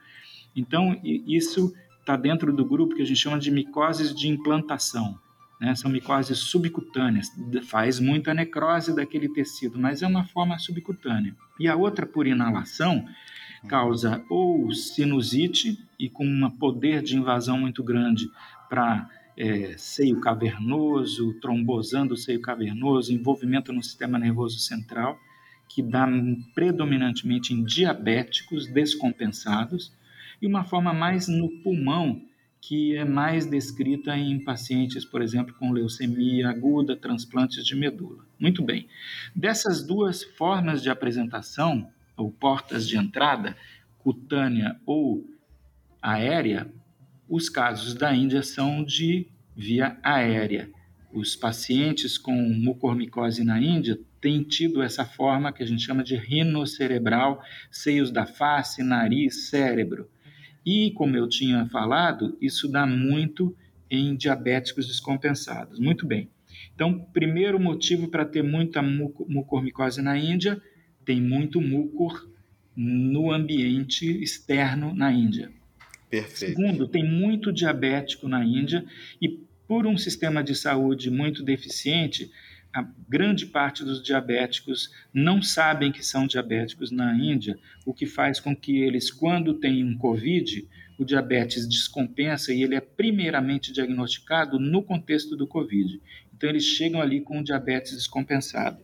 Então, 0.56 1.00
isso 1.04 1.74
está 2.00 2.16
dentro 2.16 2.54
do 2.54 2.66
grupo 2.66 2.96
que 2.96 3.02
a 3.02 3.06
gente 3.06 3.20
chama 3.20 3.38
de 3.38 3.52
micoses 3.52 4.16
de 4.16 4.28
implantação. 4.28 5.20
Né? 5.60 5.76
São 5.76 5.92
micoses 5.92 6.40
subcutâneas, 6.40 7.28
faz 7.64 8.00
muita 8.00 8.34
necrose 8.34 8.96
daquele 8.96 9.28
tecido, 9.30 9.78
mas 9.78 10.02
é 10.02 10.08
uma 10.08 10.24
forma 10.24 10.58
subcutânea. 10.58 11.36
E 11.60 11.68
a 11.68 11.76
outra, 11.76 12.06
por 12.06 12.26
inalação, 12.26 13.06
causa 13.68 14.24
ou 14.30 14.72
sinusite 14.72 15.78
e 16.00 16.10
com 16.10 16.26
um 16.26 16.50
poder 16.50 17.02
de 17.02 17.18
invasão 17.18 17.60
muito 17.60 17.84
grande 17.84 18.30
para 18.70 19.10
é, 19.38 19.76
seio 19.78 20.20
cavernoso, 20.20 21.34
trombosando 21.40 22.14
o 22.14 22.18
seio 22.18 22.42
cavernoso, 22.42 23.14
envolvimento 23.14 23.72
no 23.72 23.84
sistema 23.84 24.20
nervoso 24.20 24.60
central, 24.60 25.18
que 25.68 25.82
dá 25.82 26.08
predominantemente 26.54 27.54
em 27.54 27.64
diabéticos 27.64 28.68
descompensados, 28.68 29.94
e 30.42 30.48
uma 30.48 30.64
forma 30.64 30.94
mais 30.94 31.28
no 31.28 31.50
pulmão, 31.62 32.22
que 32.62 32.96
é 32.96 33.06
mais 33.06 33.46
descrita 33.46 34.18
em 34.18 34.44
pacientes, 34.44 35.06
por 35.06 35.22
exemplo, 35.22 35.54
com 35.56 35.72
leucemia 35.72 36.50
aguda, 36.50 36.96
transplantes 36.96 37.66
de 37.66 37.76
medula. 37.76 38.26
Muito 38.38 38.62
bem. 38.62 38.88
Dessas 39.36 39.86
duas 39.86 40.24
formas 40.24 40.82
de 40.82 40.90
apresentação, 40.90 41.90
ou 42.18 42.32
portas 42.32 42.88
de 42.88 42.98
entrada, 42.98 43.56
cutânea 44.00 44.80
ou 44.86 45.26
aérea, 46.02 46.72
os 47.30 47.48
casos 47.48 47.94
da 47.94 48.14
Índia 48.14 48.42
são 48.42 48.84
de 48.84 49.28
via 49.56 49.98
aérea. 50.02 50.70
Os 51.14 51.36
pacientes 51.36 52.18
com 52.18 52.34
mucormicose 52.34 53.44
na 53.44 53.62
Índia 53.62 54.00
têm 54.20 54.44
tido 54.44 54.82
essa 54.82 55.06
forma 55.06 55.54
que 55.54 55.64
a 55.64 55.66
gente 55.66 55.84
chama 55.84 56.04
de 56.04 56.16
rinocerebral, 56.16 57.42
seios 57.72 58.12
da 58.12 58.26
face, 58.26 58.84
nariz, 58.84 59.50
cérebro. 59.50 60.10
E, 60.66 60.92
como 60.92 61.16
eu 61.16 61.28
tinha 61.28 61.66
falado, 61.68 62.38
isso 62.42 62.68
dá 62.68 62.86
muito 62.86 63.56
em 63.90 64.16
diabéticos 64.16 64.88
descompensados. 64.88 65.80
Muito 65.80 66.06
bem. 66.06 66.30
Então, 66.76 67.00
primeiro 67.14 67.60
motivo 67.60 68.08
para 68.08 68.26
ter 68.26 68.44
muita 68.44 68.82
mucormicose 68.82 70.02
na 70.02 70.18
Índia, 70.18 70.62
tem 71.06 71.22
muito 71.22 71.62
mucor 71.62 72.30
no 72.76 73.32
ambiente 73.32 74.06
externo 74.22 74.94
na 74.94 75.12
Índia. 75.12 75.52
Perfeito. 76.10 76.56
Segundo, 76.56 76.88
tem 76.88 77.04
muito 77.04 77.52
diabético 77.52 78.28
na 78.28 78.44
Índia 78.44 78.84
e 79.22 79.30
por 79.68 79.86
um 79.86 79.98
sistema 79.98 80.44
de 80.44 80.56
saúde 80.56 81.12
muito 81.12 81.44
deficiente, 81.44 82.32
a 82.74 82.88
grande 83.08 83.46
parte 83.46 83.84
dos 83.84 84.02
diabéticos 84.02 84.92
não 85.14 85.42
sabem 85.42 85.92
que 85.92 86.04
são 86.04 86.26
diabéticos 86.26 86.92
na 86.92 87.16
Índia, 87.16 87.58
o 87.86 87.94
que 87.94 88.06
faz 88.06 88.40
com 88.40 88.56
que 88.56 88.78
eles, 88.78 89.12
quando 89.12 89.56
têm 89.56 89.84
um 89.84 89.98
Covid, 89.98 90.68
o 90.98 91.06
diabetes 91.06 91.68
descompensa 91.68 92.54
e 92.54 92.62
ele 92.62 92.76
é 92.76 92.82
primeiramente 92.82 93.72
diagnosticado 93.72 94.60
no 94.60 94.84
contexto 94.84 95.36
do 95.36 95.48
Covid. 95.48 96.02
Então, 96.36 96.50
eles 96.50 96.64
chegam 96.64 97.02
ali 97.02 97.22
com 97.22 97.40
o 97.40 97.44
diabetes 97.44 97.94
descompensado. 97.94 98.84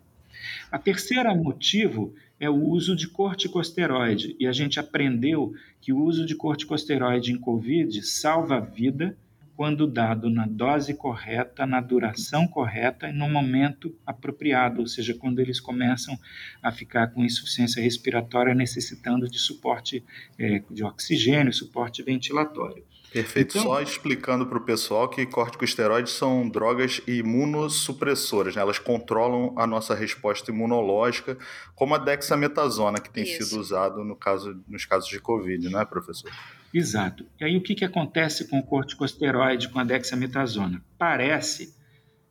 A 0.71 0.77
terceira 0.77 1.33
motivo 1.33 2.15
é 2.39 2.49
o 2.49 2.55
uso 2.55 2.95
de 2.95 3.07
corticosteroide, 3.07 4.35
e 4.39 4.45
a 4.45 4.51
gente 4.51 4.79
aprendeu 4.79 5.53
que 5.79 5.93
o 5.93 6.03
uso 6.03 6.25
de 6.25 6.35
corticosteroide 6.35 7.31
em 7.31 7.37
Covid 7.37 8.01
salva 8.01 8.57
a 8.57 8.59
vida 8.59 9.17
quando 9.55 9.87
dado 9.87 10.29
na 10.29 10.45
dose 10.45 10.93
correta, 10.93 11.65
na 11.65 11.79
duração 11.79 12.45
correta 12.45 13.07
e 13.07 13.13
no 13.13 13.29
momento 13.29 13.95
apropriado, 14.05 14.81
ou 14.81 14.87
seja, 14.87 15.13
quando 15.13 15.39
eles 15.39 15.61
começam 15.61 16.19
a 16.61 16.71
ficar 16.71 17.07
com 17.07 17.23
insuficiência 17.23 17.81
respiratória, 17.81 18.53
necessitando 18.53 19.29
de 19.29 19.39
suporte 19.39 20.03
é, 20.37 20.61
de 20.69 20.83
oxigênio, 20.83 21.53
suporte 21.53 22.03
ventilatório. 22.03 22.83
Perfeito. 23.15 23.57
Então, 23.57 23.71
Só 23.71 23.81
explicando 23.81 24.45
para 24.45 24.57
o 24.57 24.61
pessoal 24.61 25.07
que 25.07 25.25
corticosteroides 25.25 26.11
são 26.11 26.49
drogas 26.49 27.01
imunossupressoras, 27.07 28.57
né? 28.57 28.61
elas 28.61 28.77
controlam 28.77 29.57
a 29.57 29.65
nossa 29.65 29.95
resposta 29.95 30.51
imunológica, 30.51 31.37
como 31.73 31.95
a 31.95 31.97
dexametasona, 31.97 32.99
que 32.99 33.09
tem 33.09 33.23
Isso. 33.23 33.45
sido 33.45 33.61
usado 33.61 34.03
no 34.03 34.17
caso, 34.17 34.61
nos 34.67 34.83
casos 34.83 35.07
de 35.07 35.17
Covid, 35.21 35.69
não 35.69 35.79
é, 35.79 35.85
professor? 35.85 36.29
Exato. 36.73 37.25
E 37.39 37.45
aí 37.45 37.55
o 37.55 37.63
que, 37.63 37.73
que 37.73 37.85
acontece 37.85 38.49
com 38.49 38.59
o 38.59 38.63
corticosteroide, 38.63 39.69
com 39.69 39.79
a 39.79 39.85
dexametasona? 39.85 40.83
Parece 40.97 41.73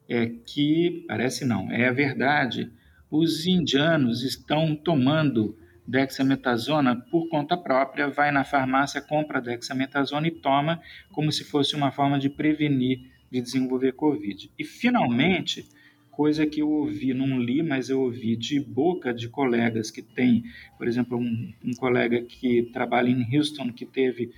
é, 0.06 0.26
que, 0.26 1.06
parece 1.08 1.46
não, 1.46 1.72
é 1.72 1.90
verdade, 1.92 2.70
os 3.10 3.46
indianos 3.46 4.22
estão 4.22 4.76
tomando 4.76 5.56
dexametasona 5.86 6.96
por 7.10 7.28
conta 7.28 7.56
própria, 7.56 8.08
vai 8.08 8.30
na 8.30 8.44
farmácia, 8.44 9.00
compra 9.00 9.40
dexametasona 9.40 10.28
e 10.28 10.30
toma 10.30 10.80
como 11.12 11.30
se 11.30 11.44
fosse 11.44 11.76
uma 11.76 11.90
forma 11.90 12.18
de 12.18 12.28
prevenir 12.28 13.12
de 13.30 13.40
desenvolver 13.40 13.92
Covid. 13.92 14.50
E 14.56 14.64
finalmente, 14.64 15.66
coisa 16.10 16.46
que 16.46 16.60
eu 16.60 16.70
ouvi, 16.70 17.12
não 17.12 17.38
li, 17.38 17.62
mas 17.62 17.90
eu 17.90 18.00
ouvi 18.00 18.36
de 18.36 18.60
boca 18.60 19.12
de 19.12 19.28
colegas 19.28 19.90
que 19.90 20.02
tem, 20.02 20.44
por 20.78 20.86
exemplo, 20.86 21.18
um, 21.18 21.52
um 21.64 21.72
colega 21.74 22.22
que 22.22 22.70
trabalha 22.72 23.08
em 23.08 23.36
Houston, 23.36 23.72
que 23.72 23.84
teve 23.84 24.30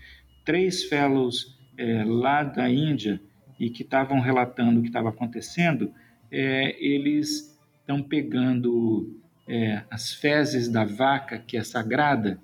três 0.45 0.85
fellows 0.85 1.59
é, 1.76 2.05
lá 2.05 2.43
da 2.43 2.71
Índia 2.71 3.21
e 3.61 3.69
que 3.69 3.83
estavam 3.83 4.21
relatando 4.21 4.81
o 4.81 4.83
que 4.83 4.88
estava 4.88 5.11
acontecendo, 5.11 5.93
é, 6.31 6.76
eles 6.83 7.55
estão 7.81 8.03
pegando 8.03 9.21
é, 9.47 9.83
as 9.91 10.12
fezes 10.12 10.69
da 10.69 10.85
vaca, 10.85 11.38
que 11.38 11.57
é 11.57 11.62
sagrada, 11.62 12.38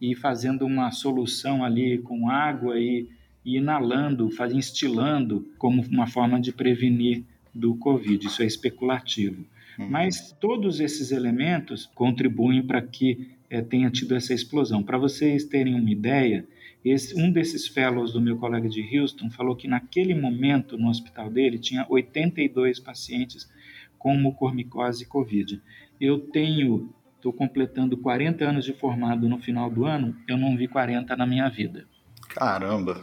e 0.00 0.14
fazendo 0.14 0.66
uma 0.66 0.90
solução 0.90 1.64
ali 1.64 1.98
com 1.98 2.28
água 2.28 2.78
e, 2.78 3.08
e 3.44 3.56
inalando, 3.56 4.30
faz, 4.30 4.52
instilando 4.52 5.48
como 5.58 5.82
uma 5.82 6.06
forma 6.06 6.40
de 6.40 6.52
prevenir 6.52 7.24
do 7.54 7.74
Covid. 7.76 8.26
Isso 8.26 8.42
é 8.42 8.46
especulativo. 8.46 9.44
Uhum. 9.78 9.88
Mas 9.88 10.32
todos 10.40 10.80
esses 10.80 11.10
elementos 11.10 11.90
contribuem 11.94 12.62
para 12.62 12.82
que 12.82 13.30
é, 13.48 13.60
tenha 13.62 13.90
tido 13.90 14.14
essa 14.14 14.34
explosão. 14.34 14.82
Para 14.82 14.98
vocês 14.98 15.44
terem 15.44 15.74
uma 15.74 15.90
ideia, 15.90 16.46
esse, 16.84 17.18
um 17.18 17.30
desses 17.30 17.66
fellows 17.66 18.12
do 18.12 18.20
meu 18.20 18.36
colega 18.36 18.68
de 18.68 18.98
Houston 18.98 19.30
falou 19.30 19.56
que 19.56 19.66
naquele 19.66 20.14
momento 20.14 20.76
no 20.76 20.88
hospital 20.88 21.30
dele 21.30 21.58
tinha 21.58 21.86
82 21.88 22.78
pacientes 22.78 23.48
com 23.98 24.16
mucormicose 24.16 25.06
Covid. 25.06 25.62
Eu 26.00 26.18
tenho, 26.18 26.92
estou 27.16 27.32
completando 27.32 27.96
40 27.96 28.44
anos 28.44 28.64
de 28.64 28.72
formado 28.72 29.28
no 29.28 29.38
final 29.38 29.70
do 29.70 29.84
ano, 29.84 30.16
eu 30.28 30.36
não 30.36 30.56
vi 30.56 30.68
40 30.68 31.16
na 31.16 31.26
minha 31.26 31.48
vida. 31.48 31.86
Caramba! 32.28 33.02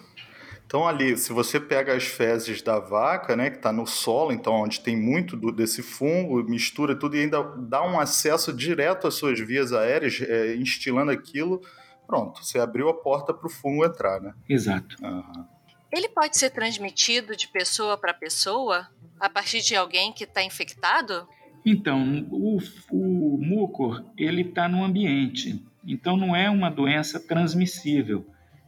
Então 0.71 0.88
ali, 0.88 1.17
se 1.17 1.34
você 1.34 1.60
pega 1.60 1.93
as 1.93 2.06
fezes 2.06 2.62
da 2.62 2.80
vaca, 2.80 3.36
né, 3.36 3.49
que 3.49 3.58
está 3.58 3.73
no 3.73 3.86
solo, 3.86 4.32
então 4.32 4.54
onde 4.54 4.80
tem 4.80 4.95
muito 4.95 5.36
do, 5.36 5.51
desse 5.51 5.84
fungo, 5.84 6.41
mistura 6.45 6.97
tudo 6.97 7.17
e 7.17 7.23
ainda 7.23 7.43
dá 7.58 7.84
um 7.84 7.99
acesso 7.99 8.54
direto 8.54 9.06
às 9.06 9.15
suas 9.15 9.38
vias 9.38 9.73
aéreas, 9.73 10.21
é, 10.21 10.56
instilando 10.56 11.12
aquilo, 11.12 11.60
pronto, 12.08 12.41
você 12.41 12.58
abriu 12.58 12.88
a 12.88 12.93
porta 12.93 13.34
para 13.34 13.47
o 13.47 13.49
fungo 13.49 13.84
entrar, 13.84 14.21
né? 14.21 14.34
Exato. 14.47 14.95
Uhum. 15.04 15.45
Ele 15.91 16.08
pode 16.08 16.38
ser 16.38 16.51
transmitido 16.51 17.36
de 17.36 17.49
pessoa 17.49 17.97
para 17.97 18.13
pessoa 18.13 18.88
a 19.19 19.30
partir 19.30 19.60
de 19.60 19.75
alguém 19.75 20.13
que 20.13 20.23
está 20.23 20.41
infectado? 20.41 21.27
Então, 21.65 22.28
o, 22.32 22.58
o 22.91 23.38
mucor 23.38 24.04
ele 24.17 24.41
está 24.41 24.67
no 24.67 24.84
ambiente, 24.84 25.63
então 25.86 26.17
não 26.17 26.36
é 26.36 26.50
uma 26.50 26.69
doença 26.69 27.19
transmissível. 27.19 28.26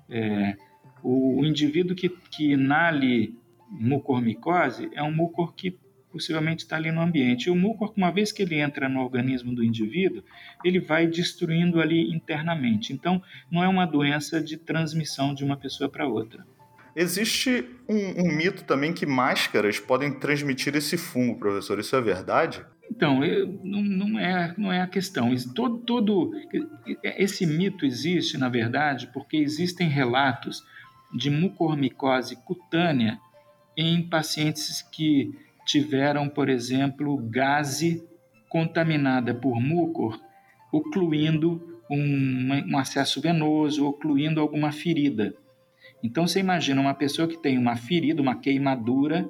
É, 0.10 0.56
o, 1.02 1.42
o, 1.42 1.46
indivíduo 1.46 1.96
que, 1.96 2.10
que 2.10 2.52
inale 2.52 3.36
mucormicose 3.70 4.90
é 4.94 5.02
um 5.02 5.12
mucor 5.12 5.54
que 5.56 5.78
possivelmente 6.12 6.64
está 6.64 6.76
ali 6.76 6.92
no 6.92 7.02
ambiente. 7.02 7.48
E 7.48 7.50
o 7.50 7.56
mucor, 7.56 7.92
uma 7.98 8.12
vez 8.12 8.32
que 8.32 8.44
ele 8.44 8.60
entra 8.60 8.88
no 8.88 9.02
organismo 9.02 9.54
do 9.56 9.64
indivíduo, 9.64 10.24
ele 10.64 10.80
vai 10.80 11.08
destruindo 11.08 11.82
ali 11.82 12.14
internamente. 12.14 12.94
Então, 12.94 13.22
não 13.50 13.64
é 13.64 13.68
uma 13.68 13.88
doença 13.88 14.40
de 14.40 14.56
transmissão 14.56 15.34
de 15.34 15.44
uma 15.44 15.58
pessoa 15.58 15.90
para 15.90 16.08
outra. 16.08 16.46
Existe 16.96 17.66
um, 17.90 18.22
um, 18.22 18.38
mito 18.38 18.64
também 18.66 18.94
que 18.94 19.04
máscaras 19.04 19.80
podem 19.80 20.14
transmitir 20.20 20.76
esse 20.76 20.96
fungo, 20.96 21.40
professor. 21.40 21.80
Isso 21.80 21.96
é 21.96 22.02
verdade? 22.02 22.64
Então, 22.90 23.24
eu, 23.24 23.60
não, 23.64 23.82
não, 23.82 24.20
é, 24.20 24.54
não 24.58 24.72
é 24.72 24.82
a 24.82 24.88
questão. 24.88 25.30
Todo, 25.56 25.80
todo 25.80 26.32
esse 27.04 27.46
mito 27.46 27.86
existe, 27.86 28.38
na 28.38 28.50
verdade, 28.50 29.10
porque 29.14 29.38
existem 29.38 29.88
relatos 29.88 30.64
de 31.14 31.30
mucormicose 31.30 32.36
cutânea 32.36 33.20
em 33.76 34.02
pacientes 34.08 34.82
que 34.82 35.32
tiveram, 35.66 36.30
por 36.30 36.50
exemplo, 36.50 37.18
gase 37.18 38.04
contaminada 38.50 39.34
por 39.34 39.60
mucor, 39.60 40.20
ocluindo 40.72 41.82
um, 41.90 42.50
um 42.68 42.78
acesso 42.78 43.22
venoso, 43.22 43.86
ocluindo 43.88 44.40
alguma 44.40 44.72
ferida. 44.72 45.34
Então 46.04 46.28
você 46.28 46.40
imagina 46.40 46.82
uma 46.82 46.94
pessoa 46.94 47.28
que 47.28 47.38
tem 47.38 47.58
uma 47.58 47.76
ferida, 47.76 48.22
uma 48.22 48.36
queimadura 48.36 49.30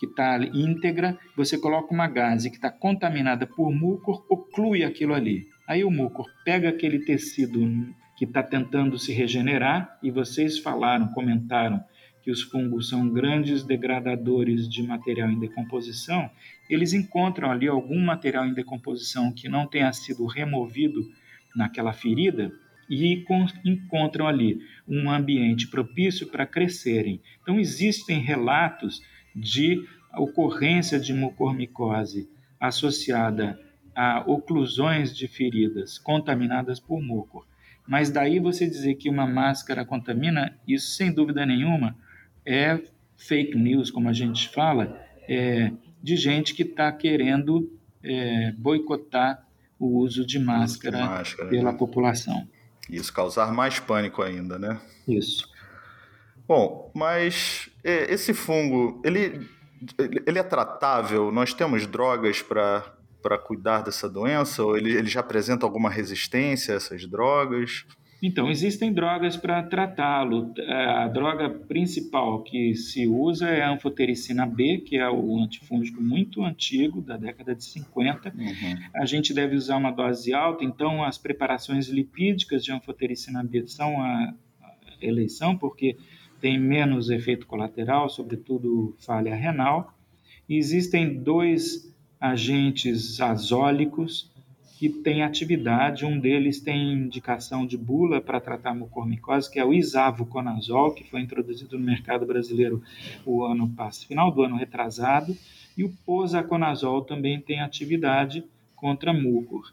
que 0.00 0.06
está 0.06 0.38
íntegra, 0.54 1.18
você 1.36 1.58
coloca 1.58 1.92
uma 1.92 2.08
gase 2.08 2.48
que 2.48 2.56
está 2.56 2.70
contaminada 2.70 3.46
por 3.46 3.70
mucor, 3.70 4.24
oclui 4.30 4.82
aquilo 4.82 5.12
ali. 5.12 5.46
Aí 5.68 5.84
o 5.84 5.90
mucor 5.90 6.26
pega 6.42 6.70
aquele 6.70 7.00
tecido 7.00 7.60
que 8.16 8.24
está 8.24 8.42
tentando 8.42 8.98
se 8.98 9.12
regenerar, 9.12 9.98
e 10.02 10.10
vocês 10.10 10.58
falaram, 10.58 11.08
comentaram 11.08 11.84
que 12.22 12.30
os 12.30 12.40
fungos 12.40 12.88
são 12.88 13.10
grandes 13.10 13.62
degradadores 13.62 14.66
de 14.66 14.82
material 14.82 15.28
em 15.30 15.38
decomposição, 15.38 16.30
eles 16.70 16.94
encontram 16.94 17.50
ali 17.50 17.68
algum 17.68 18.00
material 18.00 18.46
em 18.46 18.54
decomposição 18.54 19.30
que 19.30 19.50
não 19.50 19.66
tenha 19.66 19.92
sido 19.92 20.24
removido 20.24 21.02
naquela 21.54 21.92
ferida 21.92 22.50
e 22.88 23.22
encontram 23.66 24.26
ali 24.26 24.60
um 24.88 25.10
ambiente 25.10 25.68
propício 25.68 26.26
para 26.28 26.46
crescerem. 26.46 27.20
Então, 27.42 27.60
existem 27.60 28.18
relatos 28.18 29.02
de 29.34 29.86
ocorrência 30.16 30.98
de 30.98 31.12
mucormicose 31.12 32.28
associada 32.58 33.58
a 33.94 34.22
oclusões 34.26 35.14
de 35.14 35.28
feridas 35.28 35.98
contaminadas 35.98 36.78
por 36.80 37.02
mucor. 37.02 37.46
Mas 37.86 38.10
daí 38.10 38.38
você 38.38 38.68
dizer 38.68 38.94
que 38.94 39.08
uma 39.08 39.26
máscara 39.26 39.84
contamina, 39.84 40.56
isso 40.66 40.90
sem 40.92 41.12
dúvida 41.12 41.44
nenhuma 41.44 41.96
é 42.44 42.80
fake 43.16 43.56
news, 43.56 43.90
como 43.90 44.08
a 44.08 44.12
gente 44.12 44.48
fala, 44.48 45.00
é, 45.28 45.72
de 46.02 46.16
gente 46.16 46.54
que 46.54 46.62
está 46.62 46.90
querendo 46.92 47.70
é, 48.02 48.52
boicotar 48.52 49.46
o 49.78 49.98
uso 49.98 50.26
de 50.26 50.38
máscara, 50.38 50.98
de 50.98 51.04
máscara 51.04 51.48
pela 51.48 51.72
né? 51.72 51.78
população. 51.78 52.48
Isso, 52.88 53.12
causar 53.12 53.52
mais 53.52 53.78
pânico 53.78 54.22
ainda, 54.22 54.58
né? 54.58 54.80
Isso. 55.06 55.48
Bom, 56.46 56.90
mas 56.94 57.69
esse 57.84 58.34
fungo, 58.34 59.00
ele, 59.04 59.48
ele 60.26 60.38
é 60.38 60.42
tratável? 60.42 61.30
Nós 61.32 61.54
temos 61.54 61.86
drogas 61.86 62.42
para 62.42 63.38
cuidar 63.46 63.82
dessa 63.82 64.08
doença? 64.08 64.62
Ou 64.64 64.76
ele, 64.76 64.92
ele 64.92 65.08
já 65.08 65.20
apresenta 65.20 65.64
alguma 65.64 65.90
resistência 65.90 66.74
a 66.74 66.76
essas 66.76 67.06
drogas? 67.06 67.86
Então, 68.22 68.50
existem 68.50 68.92
drogas 68.92 69.36
para 69.36 69.62
tratá-lo. 69.62 70.52
A 70.68 71.08
droga 71.08 71.48
principal 71.48 72.42
que 72.42 72.74
se 72.74 73.06
usa 73.06 73.48
é 73.48 73.62
a 73.62 73.72
anfotericina 73.72 74.44
B, 74.44 74.78
que 74.78 74.96
é 74.96 75.08
o 75.08 75.38
antifúngico 75.38 76.02
muito 76.02 76.44
antigo, 76.44 77.00
da 77.00 77.16
década 77.16 77.54
de 77.54 77.64
50. 77.64 78.28
Uhum. 78.28 78.78
A 78.94 79.06
gente 79.06 79.32
deve 79.32 79.56
usar 79.56 79.76
uma 79.76 79.90
dose 79.90 80.34
alta, 80.34 80.64
então 80.64 81.02
as 81.02 81.16
preparações 81.16 81.88
lipídicas 81.88 82.62
de 82.62 82.72
anfotericina 82.72 83.42
B 83.42 83.66
são 83.66 84.02
a 84.02 84.34
eleição, 85.00 85.56
porque 85.56 85.96
tem 86.40 86.58
menos 86.58 87.10
efeito 87.10 87.46
colateral, 87.46 88.08
sobretudo 88.08 88.94
falha 88.98 89.34
renal. 89.34 89.94
E 90.48 90.56
existem 90.56 91.22
dois 91.22 91.94
agentes 92.20 93.20
azólicos 93.20 94.30
que 94.78 94.88
tem 94.88 95.22
atividade. 95.22 96.06
Um 96.06 96.18
deles 96.18 96.58
tem 96.58 96.94
indicação 96.94 97.66
de 97.66 97.76
bula 97.76 98.20
para 98.20 98.40
tratar 98.40 98.74
mucormicose, 98.74 99.50
que 99.50 99.58
é 99.58 99.64
o 99.64 99.74
isavuconazol, 99.74 100.94
que 100.94 101.04
foi 101.04 101.20
introduzido 101.20 101.78
no 101.78 101.84
mercado 101.84 102.24
brasileiro 102.24 102.82
o 103.26 103.44
ano 103.44 103.70
final 104.06 104.32
do 104.32 104.42
ano 104.42 104.56
retrasado, 104.56 105.36
e 105.76 105.84
o 105.84 105.92
posaconazol 106.06 107.02
também 107.02 107.40
tem 107.40 107.60
atividade 107.60 108.42
contra 108.74 109.12
mucor. 109.12 109.72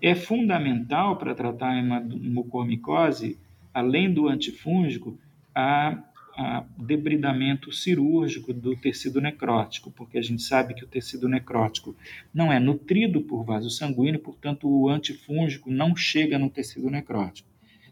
É 0.00 0.14
fundamental 0.14 1.16
para 1.16 1.34
tratar 1.34 1.72
a 1.72 2.00
mucormicose, 2.00 3.36
além 3.74 4.12
do 4.12 4.28
antifúngico, 4.28 5.18
a 5.54 6.02
debridamento 6.78 7.70
cirúrgico 7.70 8.52
do 8.54 8.74
tecido 8.74 9.20
necrótico, 9.20 9.90
porque 9.90 10.16
a 10.16 10.22
gente 10.22 10.42
sabe 10.42 10.74
que 10.74 10.84
o 10.84 10.88
tecido 10.88 11.28
necrótico 11.28 11.94
não 12.32 12.50
é 12.50 12.58
nutrido 12.58 13.20
por 13.20 13.44
vaso 13.44 13.68
sanguíneo, 13.68 14.20
portanto, 14.20 14.66
o 14.66 14.88
antifúngico 14.88 15.70
não 15.70 15.94
chega 15.94 16.38
no 16.38 16.48
tecido 16.48 16.88
necrótico. 16.88 17.48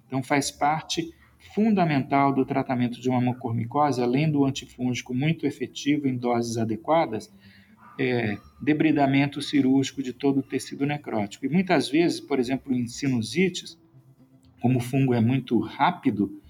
Então, 0.07 0.23
faz 0.23 0.51
parte 0.51 1.13
fundamental 1.55 2.33
do 2.33 2.45
tratamento 2.45 3.01
de 3.01 3.09
uma 3.09 3.21
mucormicose, 3.21 4.03
além 4.03 4.31
do 4.31 4.45
antifúngico 4.45 5.15
muito 5.15 5.47
efetivo 5.47 6.09
em 6.09 6.17
doses 6.17 6.57
adequadas, 6.57 7.33
é, 7.99 8.39
debridamento 8.61 9.43
cirúrgico 9.43 10.03
de 10.03 10.13
todo 10.13 10.41
o 10.41 10.43
tecido 10.43 10.87
necrótico. 10.87 11.45
E 11.45 11.49
muitas 11.49 11.89
vezes, 11.89 12.21
por 12.21 12.39
exemplo, 12.39 12.73
em 12.73 12.87
sinusites, 12.87 13.79
como 14.61 14.79
o 14.79 14.83
fungo 14.83 15.13
é 15.13 15.21
muito 15.21 15.59
rápido, 15.59 16.41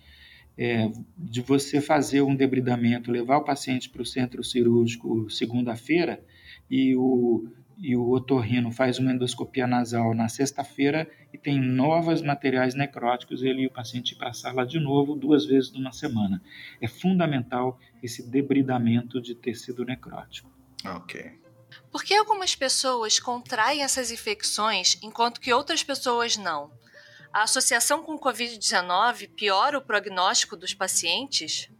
é, 0.58 0.90
de 1.16 1.40
você 1.40 1.80
fazer 1.80 2.20
um 2.22 2.34
debridamento, 2.34 3.12
levar 3.12 3.36
o 3.36 3.44
paciente 3.44 3.88
para 3.88 4.02
o 4.02 4.06
centro 4.06 4.42
cirúrgico 4.42 5.30
segunda-feira 5.30 6.20
e 6.68 6.96
o, 6.96 7.48
e 7.78 7.96
o 7.96 8.10
otorrino 8.10 8.72
faz 8.72 8.98
uma 8.98 9.12
endoscopia 9.12 9.68
nasal 9.68 10.12
na 10.14 10.28
sexta-feira 10.28 11.08
e 11.32 11.38
tem 11.38 11.60
novos 11.60 12.20
materiais 12.22 12.74
necróticos, 12.74 13.42
ele 13.44 13.62
e 13.62 13.66
o 13.68 13.70
paciente 13.70 14.12
ir 14.12 14.16
para 14.16 14.30
a 14.30 14.34
sala 14.34 14.66
de 14.66 14.80
novo 14.80 15.14
duas 15.14 15.46
vezes 15.46 15.72
numa 15.72 15.92
semana. 15.92 16.42
É 16.80 16.88
fundamental 16.88 17.78
esse 18.02 18.28
debridamento 18.28 19.22
de 19.22 19.36
tecido 19.36 19.84
necrótico. 19.84 20.50
Ok. 20.84 21.38
Por 21.92 22.02
que 22.02 22.14
algumas 22.14 22.56
pessoas 22.56 23.20
contraem 23.20 23.82
essas 23.82 24.10
infecções 24.10 24.98
enquanto 25.02 25.40
que 25.40 25.52
outras 25.52 25.84
pessoas 25.84 26.36
não? 26.36 26.72
A 27.32 27.42
associação 27.42 28.02
com 28.02 28.14
o 28.14 28.20
Covid-19 28.20 29.30
piora 29.36 29.78
o 29.78 29.82
prognóstico 29.82 30.56
dos 30.56 30.74
pacientes? 30.74 31.70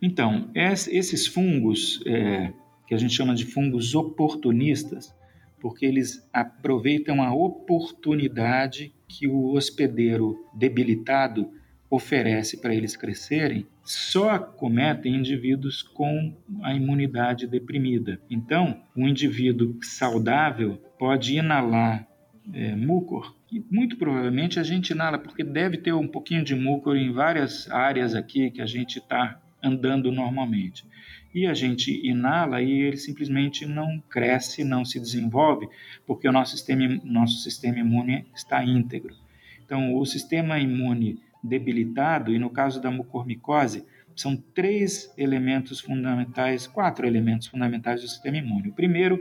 Então, 0.00 0.50
esses 0.54 1.26
fungos, 1.26 2.02
é, 2.06 2.52
que 2.86 2.94
a 2.94 2.98
gente 2.98 3.14
chama 3.14 3.34
de 3.34 3.46
fungos 3.46 3.94
oportunistas, 3.94 5.14
porque 5.60 5.86
eles 5.86 6.28
aproveitam 6.32 7.22
a 7.22 7.32
oportunidade 7.32 8.92
que 9.06 9.28
o 9.28 9.52
hospedeiro 9.52 10.44
debilitado 10.52 11.52
oferece 11.88 12.56
para 12.56 12.74
eles 12.74 12.96
crescerem, 12.96 13.66
só 13.84 14.30
acometem 14.30 15.14
indivíduos 15.14 15.82
com 15.82 16.34
a 16.62 16.74
imunidade 16.74 17.46
deprimida. 17.46 18.20
Então, 18.30 18.82
um 18.96 19.06
indivíduo 19.06 19.76
saudável 19.82 20.78
pode 20.98 21.36
inalar 21.36 22.08
é, 22.52 22.74
mucor 22.74 23.36
muito 23.70 23.96
provavelmente 23.96 24.58
a 24.58 24.62
gente 24.62 24.90
inala, 24.90 25.18
porque 25.18 25.42
deve 25.42 25.76
ter 25.76 25.92
um 25.92 26.08
pouquinho 26.08 26.44
de 26.44 26.54
mucor 26.54 26.96
em 26.96 27.12
várias 27.12 27.70
áreas 27.70 28.14
aqui 28.14 28.50
que 28.50 28.62
a 28.62 28.66
gente 28.66 28.98
está 28.98 29.40
andando 29.62 30.10
normalmente. 30.10 30.84
E 31.34 31.46
a 31.46 31.54
gente 31.54 31.90
inala 32.06 32.60
e 32.60 32.70
ele 32.70 32.96
simplesmente 32.96 33.64
não 33.64 34.02
cresce, 34.08 34.64
não 34.64 34.84
se 34.84 35.00
desenvolve, 35.00 35.68
porque 36.06 36.28
o 36.28 36.32
nosso 36.32 36.56
sistema, 36.56 37.00
nosso 37.04 37.38
sistema 37.38 37.78
imune 37.78 38.26
está 38.34 38.62
íntegro. 38.64 39.14
Então, 39.64 39.96
o 39.96 40.04
sistema 40.04 40.58
imune 40.58 41.18
debilitado, 41.42 42.34
e 42.34 42.38
no 42.38 42.50
caso 42.50 42.80
da 42.80 42.90
mucormicose, 42.90 43.84
são 44.14 44.36
três 44.36 45.12
elementos 45.16 45.80
fundamentais, 45.80 46.66
quatro 46.66 47.06
elementos 47.06 47.46
fundamentais 47.48 48.02
do 48.02 48.08
sistema 48.08 48.36
imune. 48.36 48.68
O 48.68 48.74
primeiro, 48.74 49.18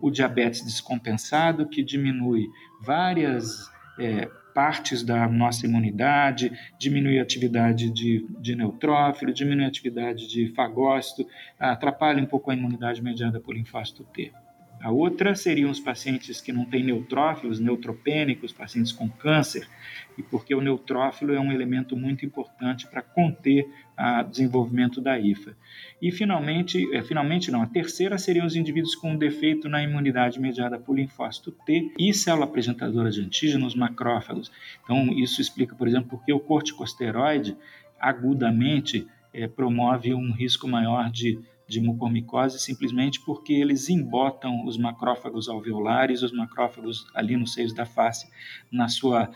o 0.00 0.10
diabetes 0.10 0.62
descompensado, 0.62 1.68
que 1.68 1.82
diminui 1.82 2.48
várias 2.80 3.70
é, 3.98 4.26
partes 4.54 5.02
da 5.02 5.28
nossa 5.28 5.66
imunidade, 5.66 6.52
diminui 6.78 7.18
a 7.18 7.22
atividade 7.22 7.90
de, 7.90 8.26
de 8.40 8.56
neutrófilo, 8.56 9.32
diminui 9.32 9.64
a 9.64 9.68
atividade 9.68 10.26
de 10.28 10.48
fagócito, 10.48 11.26
atrapalha 11.58 12.22
um 12.22 12.26
pouco 12.26 12.50
a 12.50 12.54
imunidade 12.54 13.02
mediada 13.02 13.40
por 13.40 13.54
linfócito 13.54 14.04
T. 14.12 14.32
A 14.80 14.90
outra 14.92 15.34
seriam 15.34 15.70
os 15.70 15.80
pacientes 15.80 16.40
que 16.40 16.52
não 16.52 16.64
têm 16.64 16.84
neutrófilos, 16.84 17.58
neutropênicos, 17.58 18.52
pacientes 18.52 18.92
com 18.92 19.08
câncer, 19.08 19.68
e 20.16 20.22
porque 20.22 20.54
o 20.54 20.60
neutrófilo 20.60 21.32
é 21.32 21.40
um 21.40 21.50
elemento 21.52 21.96
muito 21.96 22.24
importante 22.24 22.86
para 22.86 23.02
conter 23.02 23.68
o 23.98 24.22
desenvolvimento 24.22 25.00
da 25.00 25.18
IFA. 25.18 25.56
E 26.00 26.12
finalmente, 26.12 26.88
é, 26.94 27.02
finalmente 27.02 27.50
não, 27.50 27.62
a 27.62 27.66
terceira 27.66 28.16
seriam 28.18 28.46
os 28.46 28.54
indivíduos 28.54 28.94
com 28.94 29.16
defeito 29.16 29.68
na 29.68 29.82
imunidade 29.82 30.40
mediada 30.40 30.78
por 30.78 30.96
linfócito 30.96 31.50
T 31.66 31.92
e 31.98 32.14
célula 32.14 32.44
apresentadora 32.44 33.10
de 33.10 33.20
antígenos 33.20 33.74
macrófagos. 33.74 34.52
Então, 34.84 35.12
isso 35.12 35.40
explica, 35.40 35.74
por 35.74 35.88
exemplo, 35.88 36.08
porque 36.10 36.32
o 36.32 36.38
corticosteroide 36.38 37.56
agudamente 37.98 39.06
é, 39.32 39.48
promove 39.48 40.14
um 40.14 40.32
risco 40.32 40.68
maior 40.68 41.10
de 41.10 41.38
de 41.68 41.80
mucormicose 41.80 42.58
simplesmente 42.58 43.20
porque 43.20 43.52
eles 43.52 43.90
embotam 43.90 44.64
os 44.64 44.78
macrófagos 44.78 45.48
alveolares, 45.48 46.22
os 46.22 46.32
macrófagos 46.32 47.06
ali 47.14 47.36
nos 47.36 47.52
seios 47.52 47.74
da 47.74 47.84
face, 47.84 48.26
na 48.72 48.88
sua 48.88 49.30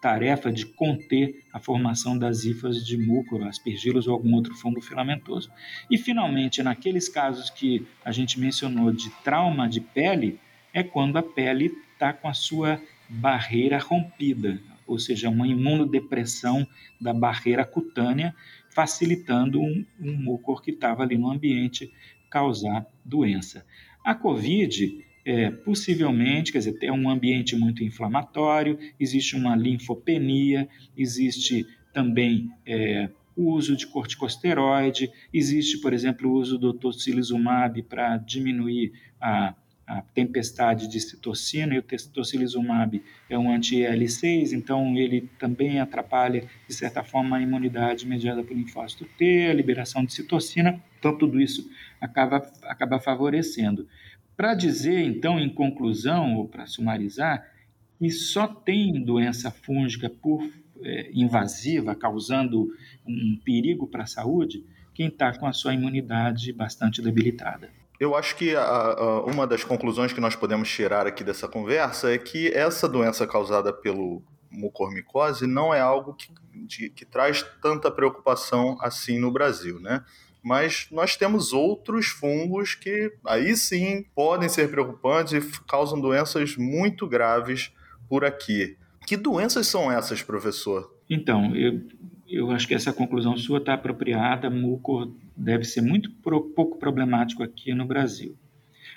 tarefa 0.00 0.52
de 0.52 0.66
conter 0.66 1.42
a 1.50 1.58
formação 1.58 2.18
das 2.18 2.44
hifas 2.44 2.84
de 2.84 2.96
mucor, 2.98 3.46
aspergilos 3.46 4.06
ou 4.06 4.12
algum 4.12 4.34
outro 4.34 4.54
fungo 4.54 4.80
filamentoso. 4.80 5.50
E, 5.90 5.96
finalmente, 5.96 6.62
naqueles 6.62 7.08
casos 7.08 7.48
que 7.48 7.86
a 8.04 8.12
gente 8.12 8.38
mencionou 8.38 8.92
de 8.92 9.08
trauma 9.22 9.66
de 9.66 9.80
pele, 9.80 10.38
é 10.74 10.82
quando 10.82 11.16
a 11.16 11.22
pele 11.22 11.72
está 11.94 12.12
com 12.12 12.28
a 12.28 12.34
sua 12.34 12.78
barreira 13.08 13.78
rompida, 13.78 14.60
ou 14.86 14.98
seja, 14.98 15.30
uma 15.30 15.46
imunodepressão 15.46 16.66
da 17.00 17.14
barreira 17.14 17.64
cutânea, 17.64 18.34
facilitando 18.74 19.60
um, 19.60 19.86
um 20.00 20.12
mucor 20.12 20.60
que 20.60 20.72
estava 20.72 21.04
ali 21.04 21.16
no 21.16 21.30
ambiente 21.30 21.92
causar 22.28 22.86
doença. 23.04 23.64
A 24.04 24.14
COVID, 24.14 25.04
é, 25.24 25.50
possivelmente, 25.50 26.52
quer 26.52 26.58
dizer, 26.58 26.76
é 26.82 26.92
um 26.92 27.08
ambiente 27.08 27.56
muito 27.56 27.82
inflamatório, 27.84 28.78
existe 28.98 29.36
uma 29.36 29.54
linfopenia, 29.54 30.68
existe 30.96 31.64
também 31.92 32.50
é, 32.66 33.08
uso 33.36 33.76
de 33.76 33.86
corticosteroide, 33.86 35.10
existe, 35.32 35.80
por 35.80 35.92
exemplo, 35.92 36.28
o 36.28 36.34
uso 36.34 36.58
do 36.58 36.74
tocilizumab 36.74 37.80
para 37.84 38.16
diminuir 38.16 38.92
a 39.20 39.54
a 39.86 40.00
tempestade 40.00 40.88
de 40.88 40.98
citocina, 41.00 41.74
e 41.74 41.78
o 41.78 41.82
tocilizumab 41.82 43.02
é 43.28 43.38
um 43.38 43.52
anti-IL-6, 43.52 44.52
então 44.52 44.96
ele 44.96 45.28
também 45.38 45.78
atrapalha, 45.78 46.48
de 46.66 46.74
certa 46.74 47.02
forma, 47.04 47.36
a 47.36 47.42
imunidade 47.42 48.06
mediada 48.06 48.42
pelo 48.42 48.58
linfócito 48.58 49.04
T, 49.18 49.48
a 49.50 49.54
liberação 49.54 50.04
de 50.04 50.14
citocina, 50.14 50.82
então 50.98 51.16
tudo 51.16 51.40
isso 51.40 51.68
acaba, 52.00 52.38
acaba 52.62 52.98
favorecendo. 52.98 53.86
Para 54.36 54.54
dizer, 54.54 55.04
então, 55.04 55.38
em 55.38 55.48
conclusão, 55.48 56.36
ou 56.36 56.48
para 56.48 56.66
sumarizar, 56.66 57.46
que 57.98 58.10
só 58.10 58.46
tem 58.46 59.04
doença 59.04 59.50
fúngica 59.50 60.10
por 60.10 60.42
é, 60.82 61.10
invasiva, 61.12 61.94
causando 61.94 62.68
um 63.06 63.38
perigo 63.44 63.86
para 63.86 64.02
a 64.04 64.06
saúde, 64.06 64.64
quem 64.92 65.08
está 65.08 65.36
com 65.36 65.46
a 65.46 65.52
sua 65.52 65.74
imunidade 65.74 66.52
bastante 66.52 67.02
debilitada. 67.02 67.70
Eu 67.98 68.14
acho 68.14 68.36
que 68.36 68.54
a, 68.56 68.62
a, 68.62 69.24
uma 69.24 69.46
das 69.46 69.62
conclusões 69.62 70.12
que 70.12 70.20
nós 70.20 70.34
podemos 70.34 70.68
tirar 70.68 71.06
aqui 71.06 71.22
dessa 71.22 71.46
conversa 71.46 72.12
é 72.12 72.18
que 72.18 72.48
essa 72.48 72.88
doença 72.88 73.26
causada 73.26 73.72
pelo 73.72 74.22
mucormicose 74.50 75.46
não 75.46 75.72
é 75.72 75.80
algo 75.80 76.14
que, 76.14 76.28
de, 76.54 76.90
que 76.90 77.04
traz 77.04 77.44
tanta 77.60 77.90
preocupação 77.90 78.76
assim 78.80 79.18
no 79.18 79.30
Brasil, 79.30 79.80
né? 79.80 80.04
Mas 80.42 80.88
nós 80.90 81.16
temos 81.16 81.52
outros 81.52 82.06
fungos 82.06 82.74
que 82.74 83.12
aí 83.24 83.56
sim 83.56 84.04
podem 84.14 84.48
ser 84.48 84.70
preocupantes 84.70 85.32
e 85.32 85.60
causam 85.66 85.98
doenças 86.00 86.56
muito 86.56 87.08
graves 87.08 87.72
por 88.08 88.24
aqui. 88.24 88.76
Que 89.06 89.16
doenças 89.16 89.66
são 89.66 89.90
essas, 89.90 90.22
professor? 90.22 90.94
Então, 91.08 91.54
eu, 91.56 91.80
eu 92.34 92.50
acho 92.50 92.66
que 92.66 92.74
essa 92.74 92.92
conclusão 92.92 93.36
sua 93.36 93.58
está 93.58 93.74
apropriada. 93.74 94.50
Mucor 94.50 95.12
deve 95.36 95.64
ser 95.64 95.80
muito 95.80 96.10
pouco 96.10 96.78
problemático 96.78 97.42
aqui 97.42 97.72
no 97.74 97.84
Brasil. 97.84 98.36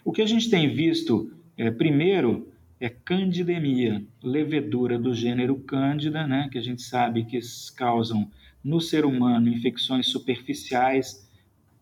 O 0.04 0.12
que 0.12 0.22
a 0.22 0.26
gente 0.26 0.50
tem 0.50 0.74
visto, 0.74 1.32
é, 1.58 1.70
primeiro, 1.70 2.48
é 2.80 2.90
candidemia, 2.90 4.04
levedura 4.24 4.98
do 5.00 5.14
gênero 5.14 5.56
Cândida, 5.60 6.28
né, 6.28 6.48
que 6.52 6.58
a 6.58 6.62
gente 6.62 6.82
sabe 6.82 7.26
que 7.26 7.40
causam 7.76 8.30
no 8.64 8.80
ser 8.80 9.06
humano 9.06 9.50
infecções 9.50 10.08
superficiais, 10.08 11.28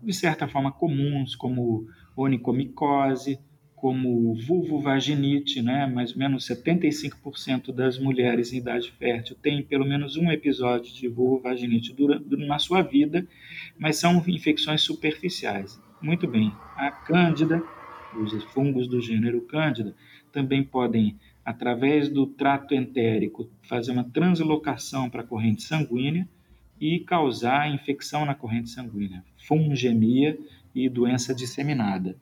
de 0.01 0.13
certa 0.13 0.47
forma 0.47 0.71
comuns, 0.71 1.35
como 1.35 1.87
onicomicose, 2.15 3.39
como 3.75 4.33
vulvovaginite, 4.33 5.61
né? 5.61 5.85
mais 5.85 6.13
ou 6.13 6.17
menos 6.17 6.47
75% 6.47 7.73
das 7.73 7.99
mulheres 7.99 8.53
em 8.53 8.57
idade 8.57 8.91
fértil 8.91 9.35
têm 9.41 9.61
pelo 9.61 9.85
menos 9.85 10.15
um 10.15 10.31
episódio 10.31 10.93
de 10.93 11.07
vulvovaginite 11.07 11.93
durante, 11.93 12.35
na 12.37 12.57
sua 12.57 12.81
vida, 12.81 13.27
mas 13.77 13.97
são 13.97 14.23
infecções 14.27 14.81
superficiais. 14.81 15.79
Muito 16.01 16.27
bem, 16.27 16.51
a 16.75 16.89
cândida, 16.89 17.61
os 18.15 18.43
fungos 18.45 18.87
do 18.87 19.01
gênero 19.01 19.41
cândida, 19.41 19.93
também 20.31 20.63
podem, 20.63 21.17
através 21.43 22.09
do 22.09 22.25
trato 22.25 22.73
entérico, 22.73 23.49
fazer 23.63 23.91
uma 23.91 24.03
translocação 24.03 25.09
para 25.09 25.21
a 25.21 25.25
corrente 25.25 25.63
sanguínea 25.63 26.27
e 26.79 26.99
causar 26.99 27.71
infecção 27.73 28.25
na 28.25 28.35
corrente 28.35 28.69
sanguínea, 28.69 29.23
fungemia 29.37 30.37
e 30.73 30.89
doença 30.89 31.33
disseminada. 31.33 32.17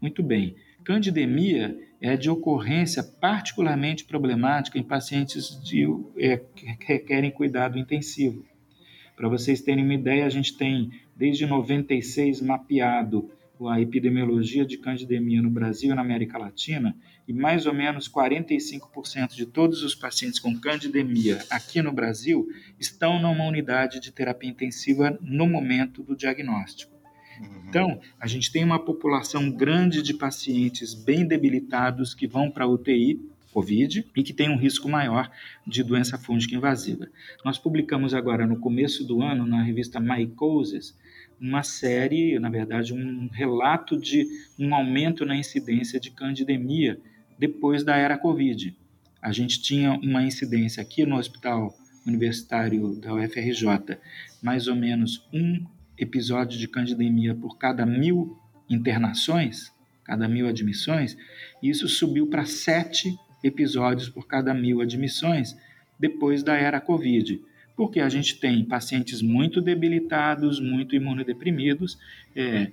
Muito 0.00 0.22
bem. 0.22 0.54
Candidemia 0.84 1.78
é 1.98 2.14
de 2.14 2.28
ocorrência 2.28 3.02
particularmente 3.02 4.04
problemática 4.04 4.78
em 4.78 4.82
pacientes 4.82 5.58
de, 5.62 5.86
é, 6.18 6.36
que 6.36 6.66
requerem 6.84 7.30
cuidado 7.30 7.78
intensivo. 7.78 8.44
Para 9.16 9.28
vocês 9.28 9.62
terem 9.62 9.82
uma 9.82 9.94
ideia, 9.94 10.26
a 10.26 10.28
gente 10.28 10.56
tem 10.58 10.90
desde 11.16 11.46
96 11.46 12.42
mapeado 12.42 13.30
a 13.66 13.80
epidemiologia 13.80 14.66
de 14.66 14.76
candidemia 14.76 15.40
no 15.40 15.48
Brasil 15.48 15.92
e 15.92 15.94
na 15.94 16.02
América 16.02 16.36
Latina, 16.36 16.94
e 17.26 17.32
mais 17.32 17.64
ou 17.64 17.72
menos 17.72 18.06
45% 18.06 19.34
de 19.34 19.46
todos 19.46 19.82
os 19.82 19.94
pacientes 19.94 20.38
com 20.38 20.58
candidemia 20.58 21.38
aqui 21.48 21.80
no 21.80 21.92
Brasil 21.92 22.46
estão 22.78 23.18
numa 23.18 23.46
unidade 23.46 24.00
de 24.00 24.12
terapia 24.12 24.50
intensiva 24.50 25.16
no 25.22 25.46
momento 25.46 26.02
do 26.02 26.14
diagnóstico. 26.14 26.93
Uhum. 27.40 27.68
Então, 27.68 28.00
a 28.20 28.26
gente 28.26 28.50
tem 28.52 28.64
uma 28.64 28.78
população 28.78 29.50
grande 29.50 30.02
de 30.02 30.14
pacientes 30.14 30.94
bem 30.94 31.26
debilitados 31.26 32.14
que 32.14 32.26
vão 32.26 32.50
para 32.50 32.66
UTI 32.66 33.20
COVID 33.54 34.06
e 34.16 34.22
que 34.22 34.32
tem 34.32 34.50
um 34.50 34.56
risco 34.56 34.88
maior 34.88 35.30
de 35.64 35.84
doença 35.84 36.18
fúngica 36.18 36.56
invasiva. 36.56 37.08
Nós 37.44 37.56
publicamos 37.56 38.12
agora 38.12 38.46
no 38.46 38.58
começo 38.58 39.04
do 39.04 39.22
ano 39.22 39.46
na 39.46 39.62
revista 39.62 40.00
Mycosis 40.00 40.96
uma 41.40 41.62
série, 41.62 42.38
na 42.38 42.48
verdade, 42.48 42.92
um 42.92 43.28
relato 43.32 43.98
de 43.98 44.26
um 44.58 44.74
aumento 44.74 45.24
na 45.24 45.36
incidência 45.36 46.00
de 46.00 46.10
candidemia 46.10 47.00
depois 47.38 47.84
da 47.84 47.96
era 47.96 48.18
Covid. 48.18 48.76
A 49.20 49.32
gente 49.32 49.60
tinha 49.60 49.92
uma 49.92 50.22
incidência 50.22 50.82
aqui 50.82 51.06
no 51.06 51.16
Hospital 51.16 51.76
Universitário 52.06 52.94
da 52.96 53.14
UFRJ, 53.14 53.98
mais 54.42 54.68
ou 54.68 54.74
menos 54.74 55.26
um 55.32 55.64
episódio 55.98 56.58
de 56.58 56.68
candidemia 56.68 57.34
por 57.34 57.58
cada 57.58 57.86
mil 57.86 58.38
internações, 58.68 59.72
cada 60.04 60.28
mil 60.28 60.48
admissões, 60.48 61.16
isso 61.62 61.88
subiu 61.88 62.26
para 62.26 62.44
sete 62.44 63.16
episódios 63.42 64.08
por 64.08 64.26
cada 64.26 64.54
mil 64.54 64.80
admissões 64.80 65.56
depois 65.98 66.42
da 66.42 66.54
era 66.54 66.80
Covid. 66.80 67.40
Porque 67.76 68.00
a 68.00 68.08
gente 68.08 68.38
tem 68.38 68.64
pacientes 68.64 69.20
muito 69.20 69.60
debilitados, 69.60 70.60
muito 70.60 70.94
imunodeprimidos, 70.94 71.98
é, 72.34 72.70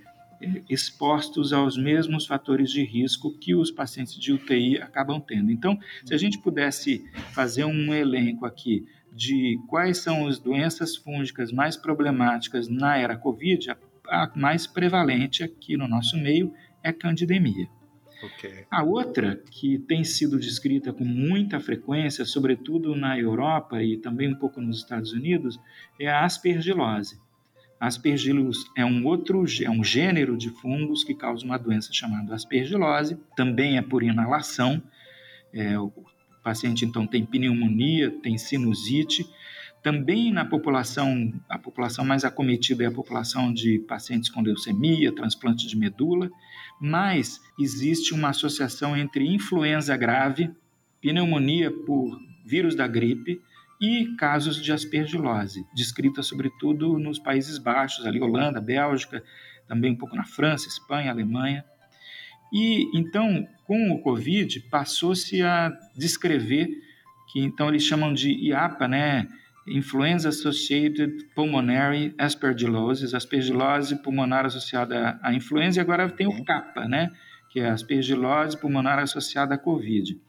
expostos 0.70 1.54
aos 1.54 1.78
mesmos 1.78 2.26
fatores 2.26 2.72
de 2.72 2.84
risco 2.84 3.32
que 3.38 3.54
os 3.54 3.72
pacientes 3.72 4.16
de 4.16 4.34
UTI 4.34 4.78
acabam 4.78 5.20
tendo. 5.20 5.52
Então, 5.52 5.80
se 6.06 6.14
a 6.14 6.18
gente 6.18 6.38
pudesse 6.38 7.04
fazer 7.32 7.66
um 7.66 7.94
elenco 7.94 8.46
aqui 8.46 8.86
de 9.12 9.60
quais 9.68 9.98
são 9.98 10.28
as 10.28 10.40
doenças 10.40 10.96
fúngicas 10.96 11.52
mais 11.52 11.76
problemáticas 11.76 12.68
na 12.68 12.98
era 12.98 13.18
Covid, 13.18 13.76
a 14.08 14.32
mais 14.36 14.66
prevalente 14.66 15.44
aqui 15.44 15.76
no 15.78 15.88
nosso 15.88 16.18
meio 16.18 16.54
é 16.84 16.90
a 16.90 16.94
candidemia. 16.94 17.68
Okay. 18.24 18.66
A 18.70 18.84
outra, 18.84 19.42
que 19.50 19.80
tem 19.80 20.04
sido 20.04 20.40
descrita 20.40 20.94
com 20.94 21.04
muita 21.04 21.60
frequência, 21.60 22.24
sobretudo 22.24 22.96
na 22.96 23.18
Europa 23.18 23.82
e 23.82 23.98
também 23.98 24.32
um 24.32 24.36
pouco 24.36 24.62
nos 24.62 24.78
Estados 24.78 25.12
Unidos, 25.12 25.60
é 26.00 26.08
a 26.08 26.24
aspergilose. 26.24 27.20
Aspergillus 27.80 28.64
é 28.78 28.86
um 28.86 29.08
outro 29.08 29.44
é 29.64 29.70
um 29.70 29.84
gênero 29.84 30.38
de 30.38 30.52
fungos 30.52 31.04
que 31.04 31.16
causa 31.16 31.44
uma 31.44 31.58
doença 31.58 31.92
chamada 31.92 32.36
aspergilose, 32.36 33.18
também 33.36 33.78
é 33.78 33.82
por 33.82 34.04
inalação. 34.04 34.82
É, 35.52 35.74
o 36.42 36.44
paciente 36.44 36.84
então 36.84 37.06
tem 37.06 37.24
pneumonia, 37.24 38.10
tem 38.10 38.36
sinusite. 38.36 39.30
Também 39.84 40.32
na 40.32 40.44
população, 40.44 41.32
a 41.48 41.58
população 41.58 42.04
mais 42.04 42.24
acometida 42.24 42.84
é 42.84 42.88
a 42.88 42.92
população 42.92 43.54
de 43.54 43.80
pacientes 43.80 44.30
com 44.30 44.42
leucemia, 44.42 45.14
transplante 45.14 45.68
de 45.68 45.78
medula, 45.78 46.30
mas 46.80 47.40
existe 47.60 48.14
uma 48.14 48.30
associação 48.30 48.98
entre 48.98 49.28
influenza 49.28 49.96
grave, 49.96 50.52
pneumonia 51.00 51.72
por 51.72 52.20
vírus 52.44 52.76
da 52.76 52.88
gripe 52.88 53.40
e 53.80 54.16
casos 54.16 54.62
de 54.62 54.72
aspergilose, 54.72 55.66
descrita 55.76 56.22
sobretudo 56.22 57.00
nos 57.00 57.18
Países 57.18 57.58
Baixos, 57.58 58.06
ali 58.06 58.20
Holanda, 58.20 58.60
Bélgica, 58.62 59.24
também 59.68 59.92
um 59.92 59.96
pouco 59.96 60.16
na 60.16 60.26
França, 60.26 60.68
Espanha, 60.68 61.12
Alemanha. 61.12 61.64
E 62.52 62.90
então, 62.98 63.48
com 63.66 63.92
o 63.92 64.02
Covid, 64.02 64.60
passou-se 64.70 65.42
a 65.42 65.72
descrever 65.96 66.68
que 67.32 67.40
então 67.40 67.70
eles 67.70 67.84
chamam 67.84 68.14
de 68.14 68.32
IAPA, 68.32 68.88
né? 68.88 69.28
Influenza 69.68 70.30
Associated 70.30 71.24
Pulmonary 71.36 72.14
Aspergillosis, 72.18 73.14
aspergilose 73.14 74.02
pulmonar 74.02 74.46
associada 74.46 75.20
à 75.22 75.34
influenza, 75.34 75.80
e 75.80 75.82
agora 75.82 76.10
tem 76.10 76.28
o 76.28 76.44
CAPA, 76.44 76.88
né? 76.88 77.10
Que 77.52 77.60
é 77.60 77.70
aspergilose 77.70 78.60
pulmonar 78.60 79.00
associada 79.00 79.56
à 79.56 79.58
COVID. 79.58 80.20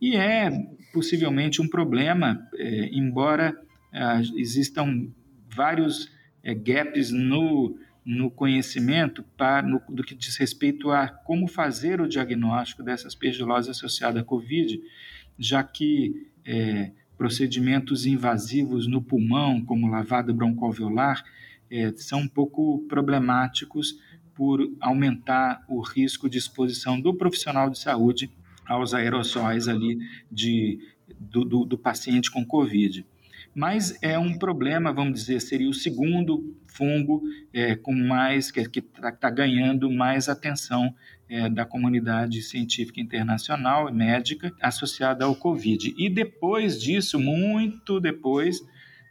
E 0.00 0.16
é 0.16 0.50
possivelmente 0.92 1.62
um 1.62 1.68
problema, 1.68 2.46
é, 2.56 2.90
embora 2.92 3.56
é, 3.92 4.20
existam 4.36 5.08
vários 5.48 6.10
é, 6.42 6.52
gaps 6.52 7.10
no 7.10 7.78
no 8.04 8.30
conhecimento 8.30 9.22
para, 9.36 9.66
no, 9.66 9.80
do 9.88 10.02
que 10.02 10.14
diz 10.14 10.36
respeito 10.36 10.90
a 10.90 11.08
como 11.08 11.48
fazer 11.48 12.00
o 12.00 12.08
diagnóstico 12.08 12.82
dessa 12.82 13.08
aspergilose 13.08 13.70
associada 13.70 14.20
à 14.20 14.24
COVID, 14.24 14.80
já 15.38 15.64
que 15.64 16.28
é, 16.44 16.92
procedimentos 17.16 18.04
invasivos 18.04 18.86
no 18.86 19.00
pulmão, 19.00 19.64
como 19.64 19.88
lavada 19.88 20.32
broncoalveolar, 20.32 21.24
é, 21.70 21.92
são 21.96 22.20
um 22.20 22.28
pouco 22.28 22.84
problemáticos 22.88 23.98
por 24.34 24.60
aumentar 24.80 25.64
o 25.68 25.80
risco 25.80 26.28
de 26.28 26.36
exposição 26.36 27.00
do 27.00 27.14
profissional 27.14 27.70
de 27.70 27.78
saúde 27.78 28.30
aos 28.66 28.92
aerossóis 28.92 29.68
ali 29.68 29.98
de, 30.30 30.78
do, 31.18 31.44
do, 31.44 31.64
do 31.64 31.78
paciente 31.78 32.30
com 32.30 32.44
COVID 32.44 33.06
mas 33.54 33.96
é 34.02 34.18
um 34.18 34.36
problema, 34.36 34.92
vamos 34.92 35.20
dizer, 35.20 35.40
seria 35.40 35.68
o 35.68 35.74
segundo 35.74 36.56
fungo 36.66 37.22
é, 37.52 37.76
com 37.76 37.94
mais 37.94 38.50
que 38.50 38.60
está 38.60 39.12
tá 39.12 39.30
ganhando 39.30 39.90
mais 39.90 40.28
atenção 40.28 40.94
é, 41.28 41.48
da 41.48 41.64
comunidade 41.64 42.42
científica 42.42 43.00
internacional 43.00 43.88
e 43.88 43.92
médica 43.92 44.52
associada 44.60 45.24
ao 45.24 45.36
Covid. 45.36 45.94
E 45.96 46.10
depois 46.10 46.80
disso, 46.80 47.18
muito 47.18 48.00
depois, 48.00 48.60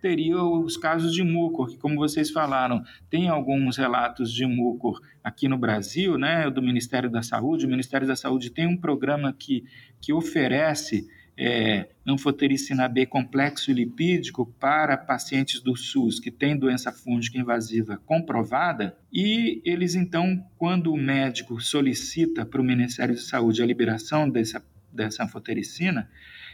teria 0.02 0.38
os 0.38 0.76
casos 0.76 1.14
de 1.14 1.24
mucor, 1.24 1.70
que 1.70 1.78
como 1.78 1.96
vocês 1.96 2.30
falaram, 2.30 2.84
tem 3.10 3.30
alguns 3.30 3.78
relatos 3.78 4.34
de 4.34 4.46
mucor 4.46 5.00
aqui 5.24 5.48
no 5.48 5.58
Brasil, 5.58 6.18
né, 6.18 6.50
do 6.50 6.62
Ministério 6.62 7.10
da 7.10 7.24
Saúde. 7.24 7.66
O 7.66 7.70
Ministério 7.70 8.06
da 8.06 8.16
Saúde 8.16 8.50
tem 8.50 8.68
um 8.68 8.76
programa 8.76 9.32
que, 9.32 9.64
que 10.02 10.12
oferece 10.12 11.08
é, 11.38 11.90
anfotericina 12.06 12.88
B 12.88 13.06
complexo 13.06 13.72
lipídico 13.72 14.46
para 14.60 14.96
pacientes 14.98 15.62
do 15.62 15.76
SUS 15.76 16.20
que 16.20 16.30
têm 16.30 16.58
doença 16.58 16.92
fúngica 16.92 17.38
invasiva 17.38 17.98
comprovada, 18.06 18.96
e 19.12 19.62
eles 19.66 19.96
então, 19.96 20.46
quando 20.58 20.94
o 20.94 20.98
médico 20.98 21.60
solicita 21.60 22.46
para 22.46 22.62
o 22.62 22.64
Ministério 22.64 23.16
da 23.16 23.22
Saúde 23.22 23.64
a 23.64 23.66
liberação 23.66 24.30
dessa 24.30 24.64
dessa 24.94 25.24
anfotericina, 25.24 26.08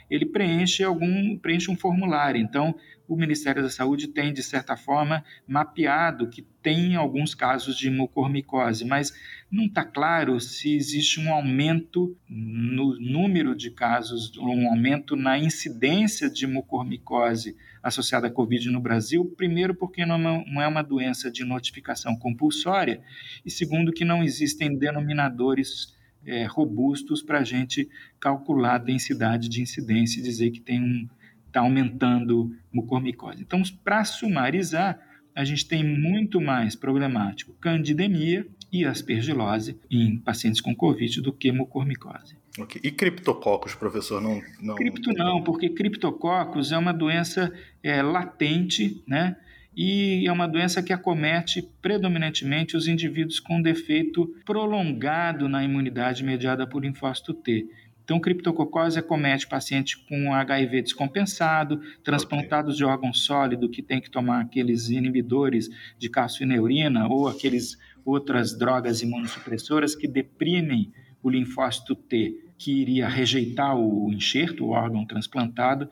ele 0.09 0.25
preenche 0.25 0.83
algum 0.83 1.37
preenche 1.37 1.69
um 1.69 1.75
formulário. 1.75 2.39
Então, 2.39 2.73
o 3.09 3.15
Ministério 3.17 3.63
da 3.63 3.69
Saúde 3.69 4.07
tem 4.07 4.31
de 4.31 4.43
certa 4.43 4.77
forma 4.77 5.23
mapeado 5.47 6.29
que 6.29 6.43
tem 6.61 6.95
alguns 6.95 7.33
casos 7.33 7.75
de 7.75 7.89
mucormicose, 7.89 8.85
mas 8.85 9.11
não 9.51 9.65
está 9.65 9.83
claro 9.83 10.39
se 10.39 10.75
existe 10.75 11.19
um 11.19 11.33
aumento 11.33 12.15
no 12.29 12.99
número 12.99 13.55
de 13.55 13.71
casos, 13.71 14.37
um 14.37 14.69
aumento 14.69 15.15
na 15.15 15.39
incidência 15.39 16.29
de 16.29 16.45
mucormicose 16.45 17.57
associada 17.81 18.27
à 18.27 18.31
Covid 18.31 18.69
no 18.69 18.79
Brasil. 18.79 19.25
Primeiro, 19.35 19.73
porque 19.73 20.05
não 20.05 20.61
é 20.61 20.67
uma 20.67 20.83
doença 20.83 21.31
de 21.31 21.43
notificação 21.43 22.15
compulsória, 22.15 23.01
e 23.43 23.49
segundo, 23.49 23.91
que 23.91 24.05
não 24.05 24.23
existem 24.23 24.77
denominadores 24.77 25.97
é, 26.23 26.45
robustos 26.45 27.23
para 27.23 27.39
a 27.39 27.43
gente 27.43 27.89
calcular 28.19 28.75
a 28.75 28.77
densidade 28.77 29.49
de 29.49 29.61
incidência 29.61 30.19
e 30.19 30.23
dizer 30.23 30.51
que 30.51 30.59
tem 30.59 30.79
um 30.79 31.09
está 31.49 31.61
aumentando 31.61 32.55
mucormicose. 32.71 33.41
Então, 33.41 33.61
para 33.83 34.03
sumarizar, 34.05 34.99
a 35.35 35.43
gente 35.43 35.67
tem 35.67 35.83
muito 35.83 36.39
mais 36.39 36.75
problemático 36.75 37.53
candidemia 37.53 38.47
e 38.71 38.85
aspergilose 38.85 39.79
em 39.89 40.17
pacientes 40.17 40.61
com 40.61 40.75
Covid 40.75 41.21
do 41.21 41.33
que 41.33 41.51
mucormicose. 41.51 42.37
Okay. 42.57 42.81
E 42.83 42.91
criptococos, 42.91 43.73
professor? 43.75 44.21
Não, 44.21 44.41
não... 44.61 44.75
Cripto 44.75 45.13
não, 45.13 45.43
porque 45.43 45.69
criptococos 45.69 46.71
é 46.71 46.77
uma 46.77 46.93
doença 46.93 47.53
é, 47.81 48.01
latente, 48.01 49.03
né? 49.07 49.35
e 49.81 50.27
é 50.27 50.31
uma 50.31 50.45
doença 50.45 50.83
que 50.83 50.91
acomete 50.91 51.61
predominantemente 51.81 52.75
os 52.75 52.85
indivíduos 52.85 53.39
com 53.39 53.61
defeito 53.61 54.27
prolongado 54.45 55.47
na 55.47 55.63
imunidade 55.63 56.21
mediada 56.21 56.67
por 56.67 56.83
linfócito 56.83 57.33
T. 57.33 57.65
Então, 58.09 58.19
criptococose 58.19 58.97
acomete 58.97 59.47
paciente 59.47 59.95
com 59.95 60.33
HIV 60.33 60.81
descompensado, 60.81 61.79
transplantados 62.03 62.73
okay. 62.73 62.77
de 62.77 62.91
órgão 62.91 63.13
sólido 63.13 63.69
que 63.69 63.83
tem 63.83 64.01
que 64.01 64.09
tomar 64.09 64.41
aqueles 64.41 64.89
inibidores 64.89 65.69
de 65.95 66.09
calcineuria 66.09 66.89
ou 67.07 67.27
aqueles 67.27 67.77
outras 68.03 68.57
drogas 68.57 69.03
imunossupressoras 69.03 69.93
que 69.93 70.07
deprimem 70.07 70.91
o 71.21 71.29
linfócito 71.29 71.93
T, 71.93 72.33
que 72.57 72.81
iria 72.81 73.07
rejeitar 73.07 73.77
o 73.77 74.11
enxerto, 74.11 74.65
o 74.65 74.69
órgão 74.69 75.05
transplantado. 75.05 75.87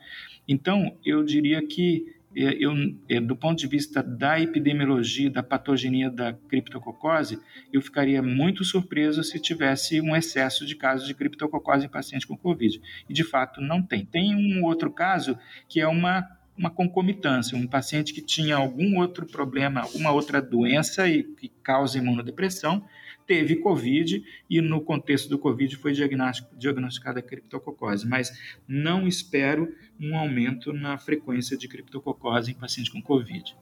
Então, 0.48 0.96
eu 1.04 1.22
diria 1.22 1.64
que 1.64 2.16
é, 2.44 2.56
eu, 2.58 2.72
é, 3.08 3.20
do 3.20 3.34
ponto 3.34 3.58
de 3.58 3.66
vista 3.66 4.02
da 4.02 4.40
epidemiologia, 4.40 5.28
da 5.30 5.42
patogenia 5.42 6.10
da 6.10 6.32
criptococose, 6.32 7.40
eu 7.72 7.82
ficaria 7.82 8.22
muito 8.22 8.64
surpreso 8.64 9.24
se 9.24 9.40
tivesse 9.40 10.00
um 10.00 10.14
excesso 10.14 10.64
de 10.64 10.76
casos 10.76 11.06
de 11.06 11.14
criptococose 11.14 11.86
em 11.86 11.88
pacientes 11.88 12.26
com 12.26 12.36
Covid. 12.36 12.80
E, 13.08 13.12
de 13.12 13.24
fato, 13.24 13.60
não 13.60 13.82
tem. 13.82 14.04
Tem 14.04 14.36
um 14.36 14.64
outro 14.64 14.90
caso 14.90 15.38
que 15.68 15.80
é 15.80 15.88
uma 15.88 16.38
uma 16.58 16.70
concomitância, 16.70 17.56
um 17.56 17.68
paciente 17.68 18.12
que 18.12 18.20
tinha 18.20 18.56
algum 18.56 18.98
outro 18.98 19.24
problema, 19.24 19.82
alguma 19.82 20.10
outra 20.10 20.42
doença 20.42 21.06
e 21.06 21.22
que 21.22 21.48
causa 21.62 21.98
imunodepressão, 21.98 22.84
teve 23.28 23.56
Covid 23.56 24.24
e 24.48 24.60
no 24.62 24.80
contexto 24.80 25.28
do 25.28 25.38
Covid 25.38 25.76
foi 25.76 25.92
diagnosticada 25.92 27.20
criptococose, 27.20 28.08
mas 28.08 28.32
não 28.66 29.06
espero 29.06 29.72
um 30.00 30.16
aumento 30.16 30.72
na 30.72 30.96
frequência 30.96 31.56
de 31.56 31.68
criptococose 31.68 32.50
em 32.50 32.54
pacientes 32.54 32.90
com 32.90 33.02
Covid. 33.02 33.54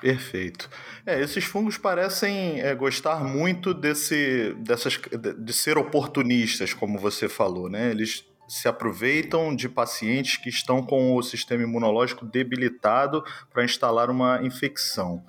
Perfeito. 0.00 0.70
É, 1.04 1.20
esses 1.20 1.44
fungos 1.44 1.76
parecem 1.76 2.60
é, 2.60 2.74
gostar 2.74 3.22
muito 3.24 3.74
desse, 3.74 4.54
dessas, 4.54 4.98
de 5.38 5.52
ser 5.52 5.76
oportunistas, 5.76 6.72
como 6.72 6.98
você 6.98 7.28
falou, 7.28 7.68
né? 7.68 7.90
Eles 7.90 8.24
se 8.46 8.66
aproveitam 8.68 9.54
de 9.54 9.68
pacientes 9.68 10.38
que 10.38 10.48
estão 10.48 10.82
com 10.82 11.14
o 11.14 11.22
sistema 11.22 11.62
imunológico 11.62 12.24
debilitado 12.24 13.22
para 13.52 13.64
instalar 13.64 14.08
uma 14.08 14.40
infecção. 14.42 15.22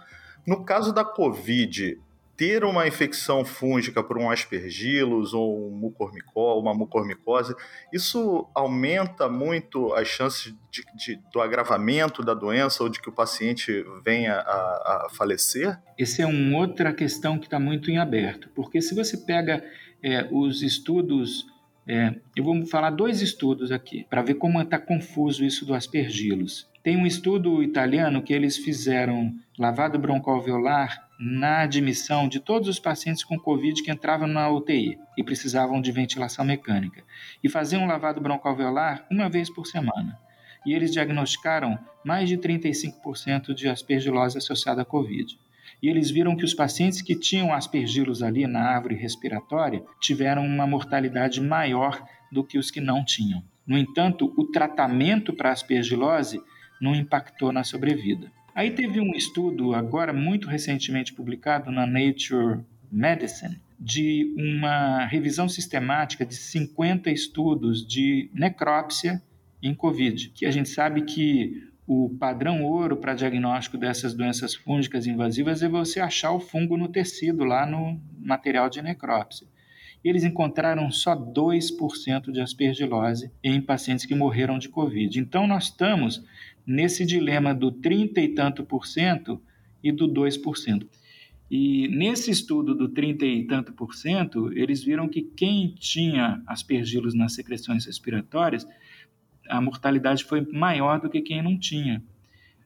No 0.47 0.63
caso 0.63 0.93
da 0.93 1.03
Covid, 1.03 1.99
ter 2.39 2.63
uma 2.63 2.87
infecção 2.87 3.43
fúngica 3.43 4.01
por 4.01 4.17
um 4.17 4.31
aspergillus 4.31 5.33
ou 5.33 5.67
um 5.67 5.93
uma 6.33 6.73
mucormicose, 6.73 7.53
isso 7.91 8.47
aumenta 8.55 9.27
muito 9.27 9.93
as 9.93 10.07
chances 10.07 10.55
de, 10.71 10.85
de, 10.95 11.21
do 11.33 11.41
agravamento 11.41 12.23
da 12.23 12.33
doença 12.33 12.81
ou 12.81 12.87
de 12.87 13.01
que 13.01 13.09
o 13.09 13.11
paciente 13.11 13.83
venha 14.05 14.35
a, 14.35 15.05
a 15.05 15.09
falecer? 15.11 15.77
Essa 15.99 16.21
é 16.21 16.25
uma 16.25 16.59
outra 16.59 16.93
questão 16.93 17.37
que 17.37 17.45
está 17.45 17.59
muito 17.59 17.91
em 17.91 17.97
aberto, 17.97 18.47
porque 18.55 18.81
se 18.81 18.95
você 18.95 19.17
pega 19.17 19.61
é, 20.01 20.25
os 20.31 20.61
estudos 20.61 21.45
é, 21.85 22.15
eu 22.37 22.43
vou 22.45 22.65
falar 22.67 22.91
dois 22.91 23.21
estudos 23.21 23.69
aqui, 23.69 24.05
para 24.09 24.21
ver 24.21 24.35
como 24.35 24.61
está 24.61 24.79
confuso 24.79 25.43
isso 25.43 25.65
do 25.65 25.73
aspergillus. 25.73 26.69
Tem 26.81 26.95
um 26.95 27.05
estudo 27.05 27.61
italiano 27.61 28.21
que 28.21 28.31
eles 28.31 28.55
fizeram 28.55 29.35
lavado 29.57 29.99
broncoalveolar 29.99 31.08
na 31.19 31.63
admissão 31.63 32.29
de 32.29 32.39
todos 32.39 32.69
os 32.69 32.79
pacientes 32.79 33.25
com 33.25 33.37
Covid 33.37 33.83
que 33.83 33.91
entravam 33.91 34.25
na 34.25 34.49
UTI 34.49 34.97
e 35.17 35.23
precisavam 35.23 35.81
de 35.81 35.91
ventilação 35.91 36.45
mecânica. 36.45 37.03
E 37.43 37.49
faziam 37.49 37.83
um 37.83 37.87
lavado 37.87 38.21
broncoalveolar 38.21 39.05
uma 39.11 39.29
vez 39.29 39.49
por 39.49 39.67
semana. 39.67 40.17
E 40.65 40.73
eles 40.73 40.93
diagnosticaram 40.93 41.77
mais 42.05 42.29
de 42.29 42.37
35% 42.37 43.53
de 43.53 43.67
aspergilose 43.67 44.37
associada 44.37 44.83
à 44.83 44.85
Covid. 44.85 45.37
E 45.83 45.89
eles 45.89 46.09
viram 46.09 46.37
que 46.37 46.45
os 46.45 46.53
pacientes 46.53 47.01
que 47.01 47.15
tinham 47.15 47.53
aspergilos 47.53 48.23
ali 48.23 48.47
na 48.47 48.61
árvore 48.61 48.95
respiratória 48.95 49.83
tiveram 49.99 50.45
uma 50.45 50.65
mortalidade 50.65 51.41
maior 51.41 52.01
do 52.31 52.45
que 52.45 52.57
os 52.57 52.71
que 52.71 52.79
não 52.79 53.03
tinham. 53.03 53.43
No 53.67 53.77
entanto, 53.77 54.33
o 54.37 54.45
tratamento 54.45 55.33
para 55.33 55.51
aspergilose 55.51 56.41
não 56.79 56.95
impactou 56.95 57.51
na 57.51 57.63
sobrevida. 57.63 58.31
Aí 58.53 58.71
teve 58.71 58.99
um 58.99 59.15
estudo, 59.15 59.73
agora 59.73 60.11
muito 60.11 60.47
recentemente 60.47 61.13
publicado 61.13 61.71
na 61.71 61.85
Nature 61.85 62.61
Medicine, 62.91 63.59
de 63.79 64.33
uma 64.37 65.05
revisão 65.05 65.47
sistemática 65.47 66.25
de 66.25 66.35
50 66.35 67.09
estudos 67.09 67.85
de 67.85 68.29
necrópsia 68.33 69.21
em 69.61 69.73
Covid, 69.73 70.29
que 70.29 70.45
a 70.45 70.51
gente 70.51 70.69
sabe 70.69 71.03
que 71.03 71.69
o 71.87 72.09
padrão 72.19 72.63
ouro 72.63 72.97
para 72.97 73.15
diagnóstico 73.15 73.77
dessas 73.77 74.13
doenças 74.13 74.53
fúngicas 74.53 75.07
invasivas 75.07 75.63
é 75.63 75.67
você 75.67 75.99
achar 75.99 76.31
o 76.31 76.39
fungo 76.39 76.77
no 76.77 76.87
tecido, 76.87 77.43
lá 77.43 77.65
no 77.65 77.99
material 78.19 78.69
de 78.69 78.81
necrópsia. 78.81 79.47
Eles 80.03 80.23
encontraram 80.23 80.89
só 80.91 81.15
2% 81.15 82.31
de 82.31 82.39
aspergilose 82.39 83.31
em 83.43 83.61
pacientes 83.61 84.05
que 84.05 84.15
morreram 84.15 84.57
de 84.57 84.69
Covid. 84.69 85.19
Então, 85.19 85.45
nós 85.45 85.65
estamos 85.65 86.23
nesse 86.65 87.05
dilema 87.05 87.53
do 87.53 87.71
30 87.71 88.21
e 88.21 88.29
tanto 88.29 88.63
por 88.63 88.85
cento 88.85 89.41
e 89.83 89.91
do 89.91 90.07
2%. 90.07 90.87
E 91.49 91.87
nesse 91.87 92.29
estudo 92.29 92.75
do 92.75 92.87
30 92.89 93.25
e 93.25 93.47
tanto 93.47 93.73
por 93.73 93.95
cento, 93.95 94.51
eles 94.53 94.83
viram 94.83 95.09
que 95.09 95.21
quem 95.21 95.73
tinha 95.79 96.41
aspergilos 96.45 97.15
nas 97.15 97.33
secreções 97.33 97.85
respiratórias, 97.85 98.67
a 99.49 99.59
mortalidade 99.59 100.23
foi 100.23 100.41
maior 100.41 101.01
do 101.01 101.09
que 101.09 101.21
quem 101.21 101.41
não 101.41 101.57
tinha. 101.57 102.03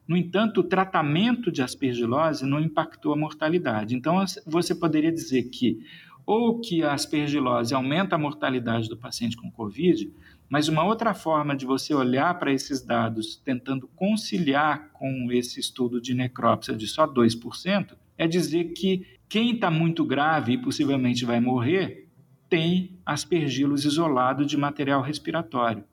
No 0.06 0.18
entanto, 0.18 0.60
o 0.60 0.64
tratamento 0.64 1.50
de 1.50 1.62
aspergilose 1.62 2.44
não 2.44 2.60
impactou 2.60 3.14
a 3.14 3.16
mortalidade. 3.16 3.96
Então, 3.96 4.22
você 4.46 4.74
poderia 4.74 5.10
dizer 5.10 5.44
que 5.44 5.78
ou 6.26 6.60
que 6.60 6.82
a 6.82 6.92
aspergilose 6.92 7.74
aumenta 7.74 8.16
a 8.16 8.18
mortalidade 8.18 8.88
do 8.88 8.96
paciente 8.96 9.36
com 9.36 9.50
Covid, 9.50 10.10
mas 10.48 10.68
uma 10.68 10.84
outra 10.84 11.14
forma 11.14 11.56
de 11.56 11.66
você 11.66 11.94
olhar 11.94 12.38
para 12.38 12.52
esses 12.52 12.80
dados, 12.80 13.36
tentando 13.36 13.88
conciliar 13.88 14.90
com 14.92 15.30
esse 15.32 15.60
estudo 15.60 16.00
de 16.00 16.14
necrópsia 16.14 16.74
de 16.74 16.86
só 16.86 17.06
2%, 17.06 17.96
é 18.16 18.26
dizer 18.26 18.72
que 18.72 19.06
quem 19.28 19.54
está 19.54 19.70
muito 19.70 20.04
grave 20.04 20.52
e 20.52 20.58
possivelmente 20.58 21.24
vai 21.24 21.40
morrer 21.40 22.08
tem 22.48 23.00
aspergilos 23.04 23.84
isolado 23.84 24.46
de 24.46 24.56
material 24.56 25.02
respiratório. 25.02 25.84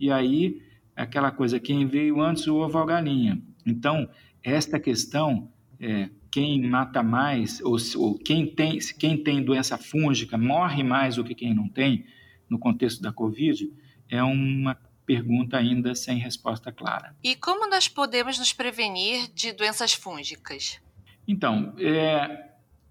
E 0.00 0.10
aí, 0.10 0.62
é 0.96 1.02
aquela 1.02 1.30
coisa, 1.30 1.60
quem 1.60 1.86
veio 1.86 2.20
antes 2.20 2.46
o 2.46 2.56
ovo 2.56 2.78
ou 2.78 2.86
galinha. 2.86 3.42
Então, 3.66 4.08
esta 4.42 4.80
questão, 4.80 5.50
é, 5.78 6.08
quem 6.30 6.68
mata 6.68 7.02
mais, 7.02 7.60
ou, 7.60 7.76
ou 7.96 8.18
quem, 8.18 8.46
tem, 8.46 8.78
quem 8.98 9.22
tem 9.22 9.42
doença 9.42 9.78
fúngica 9.78 10.36
morre 10.36 10.82
mais 10.82 11.16
do 11.16 11.24
que 11.24 11.34
quem 11.34 11.54
não 11.54 11.68
tem, 11.68 12.04
no 12.48 12.58
contexto 12.58 13.02
da 13.02 13.12
Covid, 13.12 13.70
é 14.08 14.22
uma 14.22 14.74
pergunta 15.04 15.56
ainda 15.56 15.94
sem 15.94 16.18
resposta 16.18 16.70
clara. 16.70 17.14
E 17.22 17.34
como 17.34 17.68
nós 17.68 17.88
podemos 17.88 18.38
nos 18.38 18.52
prevenir 18.52 19.30
de 19.32 19.52
doenças 19.52 19.92
fúngicas? 19.92 20.80
Então, 21.26 21.74
é, 21.78 22.48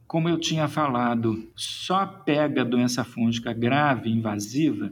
como 0.07 0.29
eu 0.29 0.39
tinha 0.39 0.67
falado, 0.67 1.51
só 1.55 2.05
pega 2.05 2.63
doença 2.63 3.03
fúngica 3.03 3.53
grave, 3.53 4.09
invasiva, 4.09 4.91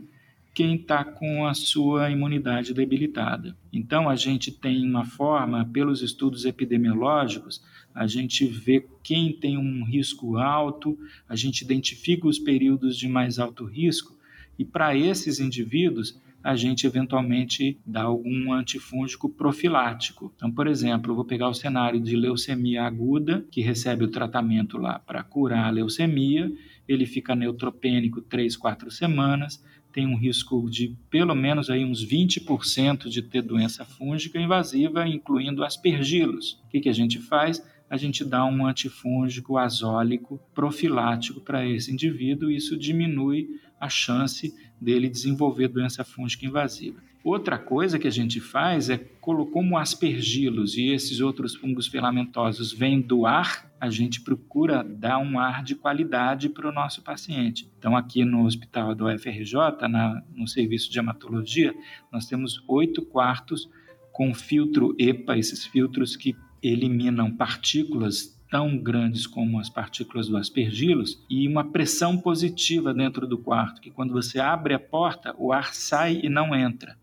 quem 0.56 0.76
está 0.76 1.04
com 1.04 1.46
a 1.46 1.54
sua 1.54 2.10
imunidade 2.10 2.74
debilitada. 2.74 3.56
Então, 3.74 4.10
a 4.10 4.16
gente 4.16 4.52
tem 4.52 4.90
uma 4.90 5.04
forma, 5.04 5.66
pelos 5.66 6.02
estudos 6.02 6.46
epidemiológicos, 6.46 7.62
a 7.94 8.08
gente 8.08 8.46
vê 8.46 8.88
quem 9.04 9.34
tem 9.34 9.58
um 9.58 9.84
risco 9.84 10.38
alto, 10.38 10.98
a 11.28 11.36
gente 11.36 11.62
identifica 11.62 12.26
os 12.26 12.40
períodos 12.40 12.98
de 12.98 13.10
mais 13.10 13.38
alto 13.38 13.66
risco 13.66 14.16
E 14.58 14.64
para 14.64 14.96
esses 14.96 15.40
indivíduos, 15.40 16.20
a 16.44 16.56
gente 16.56 16.86
eventualmente 16.86 17.80
dá 17.86 18.04
algum 18.04 18.54
antifúngico 18.54 19.28
profilático. 19.28 20.32
Então, 20.36 20.52
por 20.52 20.68
exemplo, 20.68 21.12
eu 21.12 21.16
vou 21.16 21.26
pegar 21.26 21.50
o 21.50 21.54
cenário 21.54 22.00
de 22.00 22.16
leucemia 22.16 22.84
aguda, 22.84 23.46
que 23.52 23.62
recebe 23.62 24.04
o 24.04 24.12
tratamento 24.12 24.78
lá 24.78 25.00
para 25.00 25.24
curar 25.24 25.66
a 25.66 25.72
leucemia, 25.72 26.52
ele 26.88 27.06
fica 27.06 27.36
neutropênico 27.36 28.22
3, 28.22 28.56
4 28.56 28.92
semanas, 28.92 29.64
tem 29.96 30.06
um 30.06 30.18
risco 30.18 30.70
de 30.70 30.94
pelo 31.10 31.34
menos 31.34 31.70
aí 31.70 31.86
uns 31.86 32.06
20% 32.06 33.08
de 33.08 33.22
ter 33.22 33.42
doença 33.42 33.86
fúngica 33.86 34.38
invasiva, 34.38 35.08
incluindo 35.08 35.64
aspergilos. 35.64 36.62
O 36.66 36.68
que, 36.68 36.82
que 36.82 36.90
a 36.90 36.94
gente 36.94 37.18
faz? 37.18 37.64
a 37.90 37.98
gente 37.98 38.26
dá 38.26 38.44
um 38.44 38.66
antifúngico 38.66 39.58
azólico 39.58 40.40
profilático 40.54 41.40
para 41.40 41.66
esse 41.66 41.92
indivíduo, 41.92 42.50
e 42.50 42.56
isso 42.56 42.76
diminui 42.78 43.48
a 43.80 43.88
chance 43.88 44.54
dele 44.82 45.08
desenvolver 45.08 45.68
doença 45.68 46.04
fúngica 46.04 46.46
invasiva. 46.46 47.00
Outra 47.26 47.58
coisa 47.58 47.98
que 47.98 48.08
a 48.08 48.12
gente 48.12 48.40
faz 48.40 48.88
é, 48.88 49.00
como 49.20 49.80
aspergilos 49.80 50.78
e 50.78 50.92
esses 50.92 51.22
outros 51.22 51.56
fungos 51.56 51.88
filamentosos 51.88 52.72
vêm 52.72 53.02
do 53.02 53.26
ar, 53.26 53.68
a 53.82 53.90
gente 53.90 54.22
procura 54.22 54.84
dar 54.84 55.18
um 55.18 55.40
ar 55.40 55.64
de 55.64 55.74
qualidade 55.74 56.50
para 56.50 56.70
o 56.70 56.72
nosso 56.72 57.02
paciente. 57.02 57.68
Então, 57.80 57.98
aqui 57.98 58.24
no 58.24 58.46
hospital 58.46 58.94
do 58.94 59.08
UFRJ, 59.08 59.56
na, 59.90 60.22
no 60.36 60.48
serviço 60.48 60.92
de 60.92 61.00
hematologia, 61.00 61.74
nós 62.12 62.28
temos 62.28 62.64
oito 62.68 63.04
quartos 63.04 63.68
com 64.12 64.32
filtro 64.32 64.96
EPA, 65.00 65.36
esses 65.36 65.66
filtros 65.66 66.16
que 66.16 66.36
eliminam 66.62 67.36
partículas 67.36 68.40
tão 68.52 68.78
grandes 68.78 69.26
como 69.26 69.60
as 69.60 69.68
partículas 69.68 70.28
do 70.28 70.38
aspergilos 70.38 71.26
e 71.28 71.48
uma 71.48 71.72
pressão 71.72 72.20
positiva 72.20 72.94
dentro 72.94 73.26
do 73.26 73.40
quarto, 73.40 73.82
que 73.82 73.90
quando 73.90 74.14
você 74.14 74.40
abre 74.40 74.76
a 74.76 74.80
porta, 74.80 75.34
o 75.40 75.52
ar 75.52 75.74
sai 75.74 76.20
e 76.22 76.30
não 76.30 76.54
entra. 76.54 76.96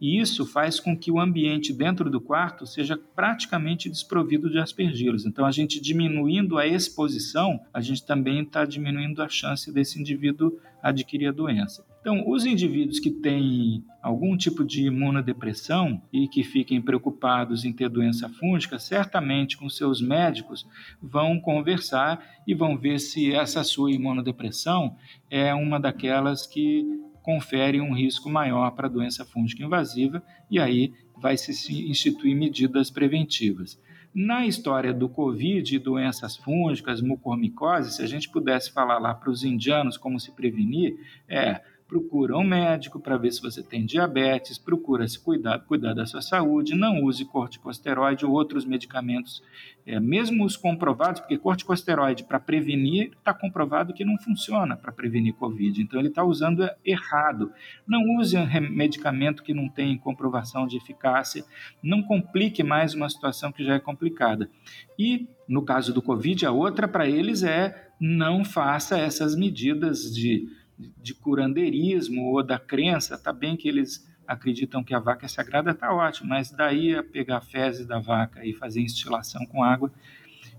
E 0.00 0.18
isso 0.20 0.44
faz 0.46 0.78
com 0.78 0.96
que 0.96 1.10
o 1.10 1.18
ambiente 1.18 1.72
dentro 1.72 2.10
do 2.10 2.20
quarto 2.20 2.66
seja 2.66 2.96
praticamente 3.14 3.88
desprovido 3.88 4.50
de 4.50 4.58
aspergilos. 4.58 5.24
Então, 5.24 5.46
a 5.46 5.50
gente 5.50 5.80
diminuindo 5.80 6.58
a 6.58 6.66
exposição, 6.66 7.60
a 7.72 7.80
gente 7.80 8.04
também 8.04 8.42
está 8.42 8.64
diminuindo 8.64 9.22
a 9.22 9.28
chance 9.28 9.72
desse 9.72 10.00
indivíduo 10.00 10.58
adquirir 10.82 11.28
a 11.28 11.32
doença. 11.32 11.84
Então, 12.00 12.22
os 12.28 12.46
indivíduos 12.46 13.00
que 13.00 13.10
têm 13.10 13.82
algum 14.00 14.36
tipo 14.36 14.64
de 14.64 14.84
imunodepressão 14.84 16.00
e 16.12 16.28
que 16.28 16.44
fiquem 16.44 16.80
preocupados 16.80 17.64
em 17.64 17.72
ter 17.72 17.88
doença 17.88 18.28
fúngica, 18.28 18.78
certamente 18.78 19.56
com 19.56 19.68
seus 19.68 20.00
médicos 20.00 20.64
vão 21.02 21.40
conversar 21.40 22.24
e 22.46 22.54
vão 22.54 22.78
ver 22.78 23.00
se 23.00 23.34
essa 23.34 23.64
sua 23.64 23.90
imunodepressão 23.90 24.94
é 25.28 25.52
uma 25.52 25.80
daquelas 25.80 26.46
que 26.46 26.86
confere 27.26 27.80
um 27.80 27.92
risco 27.92 28.30
maior 28.30 28.70
para 28.70 28.86
a 28.86 28.90
doença 28.90 29.24
fúngica 29.24 29.64
invasiva 29.64 30.22
e 30.48 30.60
aí 30.60 30.94
vai 31.20 31.36
se 31.36 31.50
instituir 31.90 32.36
medidas 32.36 32.88
preventivas. 32.88 33.82
Na 34.14 34.46
história 34.46 34.94
do 34.94 35.08
Covid 35.08 35.74
e 35.74 35.78
doenças 35.80 36.36
fúngicas, 36.36 37.02
mucormicose, 37.02 37.96
se 37.96 38.00
a 38.00 38.06
gente 38.06 38.30
pudesse 38.30 38.72
falar 38.72 39.00
lá 39.00 39.12
para 39.12 39.28
os 39.28 39.42
indianos 39.42 39.96
como 39.96 40.20
se 40.20 40.30
prevenir, 40.30 40.96
é 41.28 41.60
procura 41.86 42.36
um 42.36 42.44
médico 42.44 42.98
para 42.98 43.16
ver 43.16 43.32
se 43.32 43.40
você 43.40 43.62
tem 43.62 43.86
diabetes, 43.86 44.58
procura 44.58 45.06
se 45.06 45.18
cuidar, 45.18 45.60
cuidar 45.60 45.94
da 45.94 46.04
sua 46.04 46.20
saúde, 46.20 46.74
não 46.74 47.02
use 47.04 47.24
corticosteroide 47.24 48.26
ou 48.26 48.32
outros 48.32 48.64
medicamentos, 48.64 49.42
é, 49.86 50.00
mesmo 50.00 50.44
os 50.44 50.56
comprovados, 50.56 51.20
porque 51.20 51.38
corticosteroide 51.38 52.24
para 52.24 52.40
prevenir 52.40 53.12
está 53.16 53.32
comprovado 53.32 53.94
que 53.94 54.04
não 54.04 54.18
funciona 54.18 54.76
para 54.76 54.90
prevenir 54.90 55.34
Covid, 55.34 55.80
então 55.80 56.00
ele 56.00 56.08
está 56.08 56.24
usando 56.24 56.68
errado. 56.84 57.52
Não 57.86 58.16
use 58.18 58.36
um 58.36 58.46
medicamento 58.70 59.42
que 59.42 59.54
não 59.54 59.68
tem 59.68 59.96
comprovação 59.96 60.66
de 60.66 60.76
eficácia, 60.76 61.44
não 61.82 62.02
complique 62.02 62.64
mais 62.64 62.94
uma 62.94 63.08
situação 63.08 63.52
que 63.52 63.64
já 63.64 63.74
é 63.74 63.80
complicada. 63.80 64.50
E 64.98 65.28
no 65.48 65.62
caso 65.62 65.94
do 65.94 66.02
Covid, 66.02 66.44
a 66.44 66.50
outra 66.50 66.88
para 66.88 67.08
eles 67.08 67.44
é 67.44 67.90
não 68.00 68.44
faça 68.44 68.98
essas 68.98 69.36
medidas 69.36 70.12
de 70.12 70.48
de 70.78 71.14
curandeirismo 71.14 72.24
ou 72.26 72.42
da 72.42 72.58
crença, 72.58 73.16
tá 73.16 73.32
bem 73.32 73.56
que 73.56 73.68
eles 73.68 74.06
acreditam 74.26 74.82
que 74.82 74.94
a 74.94 74.98
vaca 74.98 75.26
é 75.26 75.28
sagrada, 75.28 75.72
tá 75.72 75.92
ótimo, 75.94 76.28
mas 76.28 76.50
daí 76.50 76.94
a 76.94 77.02
pegar 77.02 77.40
fezes 77.40 77.86
da 77.86 77.98
vaca 77.98 78.44
e 78.44 78.52
fazer 78.52 78.80
instilação 78.80 79.46
com 79.46 79.62
água. 79.62 79.92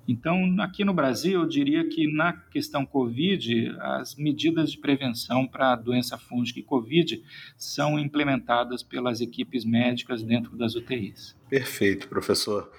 Então, 0.08 0.56
aqui 0.62 0.86
no 0.86 0.94
Brasil, 0.94 1.42
eu 1.42 1.46
diria 1.46 1.88
que 1.88 2.10
na 2.10 2.32
questão 2.32 2.86
Covid, 2.86 3.76
as 3.78 4.16
medidas 4.16 4.72
de 4.72 4.78
prevenção 4.78 5.46
para 5.46 5.74
a 5.74 5.76
doença 5.76 6.18
fúngica 6.18 6.62
e 6.62 6.64
Covid 6.64 7.22
são 7.58 8.00
implementadas 8.00 8.82
pelas 8.82 9.20
equipes 9.20 9.66
médicas 9.66 10.24
dentro 10.24 10.56
das 10.56 10.76
UTIs. 10.76 11.36
Perfeito, 11.50 12.08
professor. 12.08 12.72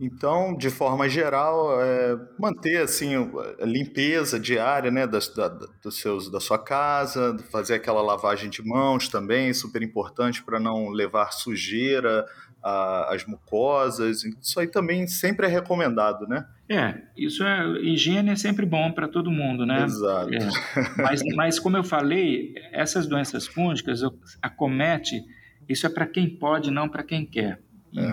Então, 0.00 0.56
de 0.56 0.70
forma 0.70 1.06
geral, 1.10 1.78
é, 1.82 2.18
manter 2.38 2.82
assim 2.82 3.14
a 3.60 3.66
limpeza 3.66 4.40
diária, 4.40 4.90
né, 4.90 5.06
das, 5.06 5.28
da, 5.28 5.48
dos 5.48 6.00
seus, 6.00 6.30
da 6.30 6.40
sua 6.40 6.58
casa, 6.58 7.36
fazer 7.52 7.74
aquela 7.74 8.00
lavagem 8.00 8.48
de 8.48 8.66
mãos 8.66 9.08
também, 9.08 9.52
super 9.52 9.82
importante 9.82 10.42
para 10.42 10.58
não 10.58 10.88
levar 10.88 11.32
sujeira 11.32 12.24
às 12.62 13.26
mucosas. 13.26 14.24
Isso 14.24 14.58
aí 14.58 14.66
também 14.66 15.06
sempre 15.06 15.46
é 15.46 15.48
recomendado, 15.50 16.26
né? 16.26 16.46
É, 16.68 16.94
isso 17.14 17.44
é 17.44 17.66
higiene 17.82 18.30
é 18.30 18.36
sempre 18.36 18.64
bom 18.64 18.92
para 18.92 19.06
todo 19.06 19.30
mundo, 19.30 19.66
né? 19.66 19.84
Exato. 19.84 20.32
É. 20.32 20.48
Mas, 20.96 21.22
mas 21.34 21.58
como 21.58 21.76
eu 21.76 21.84
falei, 21.84 22.54
essas 22.72 23.06
doenças 23.06 23.46
fúngicas 23.46 24.00
acomete. 24.40 25.22
Isso 25.68 25.86
é 25.86 25.90
para 25.90 26.06
quem 26.06 26.28
pode, 26.28 26.70
não 26.70 26.88
para 26.88 27.02
quem 27.02 27.24
quer. 27.26 27.60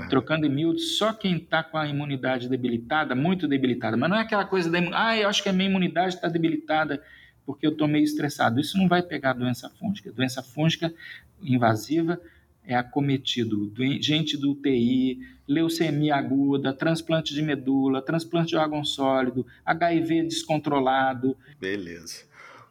Trocando 0.09 0.45
em 0.45 0.49
miúdos, 0.49 0.97
só 0.97 1.13
quem 1.13 1.37
está 1.37 1.63
com 1.63 1.77
a 1.77 1.87
imunidade 1.87 2.49
debilitada, 2.49 3.13
muito 3.13 3.47
debilitada, 3.47 3.95
mas 3.95 4.09
não 4.09 4.17
é 4.17 4.21
aquela 4.21 4.45
coisa 4.45 4.69
da 4.69 4.79
ah, 4.93 5.17
eu 5.17 5.29
acho 5.29 5.43
que 5.43 5.49
a 5.49 5.53
minha 5.53 5.69
imunidade 5.69 6.15
está 6.15 6.27
debilitada 6.27 7.01
porque 7.45 7.65
eu 7.65 7.71
estou 7.71 7.87
meio 7.87 8.03
estressado. 8.03 8.59
Isso 8.59 8.77
não 8.77 8.87
vai 8.87 9.01
pegar 9.01 9.33
doença 9.33 9.69
fúngica. 9.69 10.11
Doença 10.11 10.43
fúngica 10.43 10.93
invasiva 11.41 12.19
é 12.67 12.75
acometido 12.75 13.71
gente 14.01 14.35
do 14.35 14.51
UTI, 14.51 15.19
leucemia 15.47 16.15
aguda, 16.15 16.73
transplante 16.73 17.33
de 17.33 17.41
medula, 17.41 18.01
transplante 18.01 18.49
de 18.49 18.57
órgão 18.57 18.83
sólido, 18.83 19.45
HIV 19.65 20.23
descontrolado. 20.23 21.37
Beleza. 21.59 22.25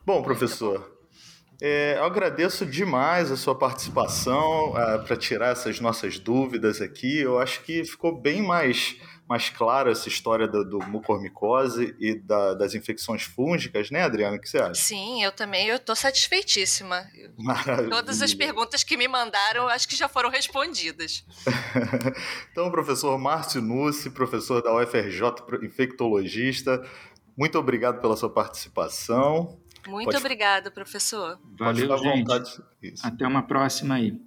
Bom, 0.04 0.22
professor, 0.22 0.95
é, 1.60 1.96
eu 1.96 2.04
agradeço 2.04 2.66
demais 2.66 3.30
a 3.32 3.36
sua 3.36 3.54
participação 3.54 4.72
uh, 4.72 4.78
é, 4.78 4.98
para 4.98 5.16
tirar 5.16 5.48
essas 5.48 5.80
nossas 5.80 6.18
dúvidas 6.18 6.80
aqui. 6.80 7.18
Eu 7.18 7.38
acho 7.38 7.62
que 7.62 7.82
ficou 7.84 8.20
bem 8.20 8.42
mais, 8.42 8.96
mais 9.26 9.48
clara 9.48 9.90
essa 9.90 10.06
história 10.06 10.46
do, 10.46 10.62
do 10.64 10.78
mucormicose 10.86 11.96
e 11.98 12.14
da, 12.14 12.52
das 12.52 12.74
infecções 12.74 13.22
fúngicas, 13.22 13.90
né, 13.90 14.02
Adriana? 14.02 14.36
O 14.36 14.40
que 14.40 14.48
você 14.48 14.58
acha? 14.58 14.74
Sim, 14.74 15.24
eu 15.24 15.32
também 15.32 15.68
estou 15.70 15.96
satisfeitíssima. 15.96 17.06
Maravilha. 17.38 17.88
Todas 17.88 18.20
as 18.20 18.34
perguntas 18.34 18.84
que 18.84 18.96
me 18.96 19.08
mandaram, 19.08 19.66
acho 19.68 19.88
que 19.88 19.96
já 19.96 20.08
foram 20.08 20.28
respondidas. 20.28 21.24
então, 22.52 22.70
professor 22.70 23.16
Márcio 23.18 23.62
Nussi, 23.62 24.10
professor 24.10 24.62
da 24.62 24.74
UFRJ, 24.76 25.22
infectologista, 25.62 26.86
muito 27.36 27.58
obrigado 27.58 28.00
pela 28.00 28.16
sua 28.16 28.30
participação. 28.30 29.58
Muito 29.88 30.06
Pode... 30.06 30.16
obrigada, 30.18 30.70
professor. 30.70 31.38
Valeu, 31.58 31.96
gente. 31.98 32.62
Até 33.02 33.26
uma 33.26 33.42
próxima 33.42 33.94
aí. 33.94 34.18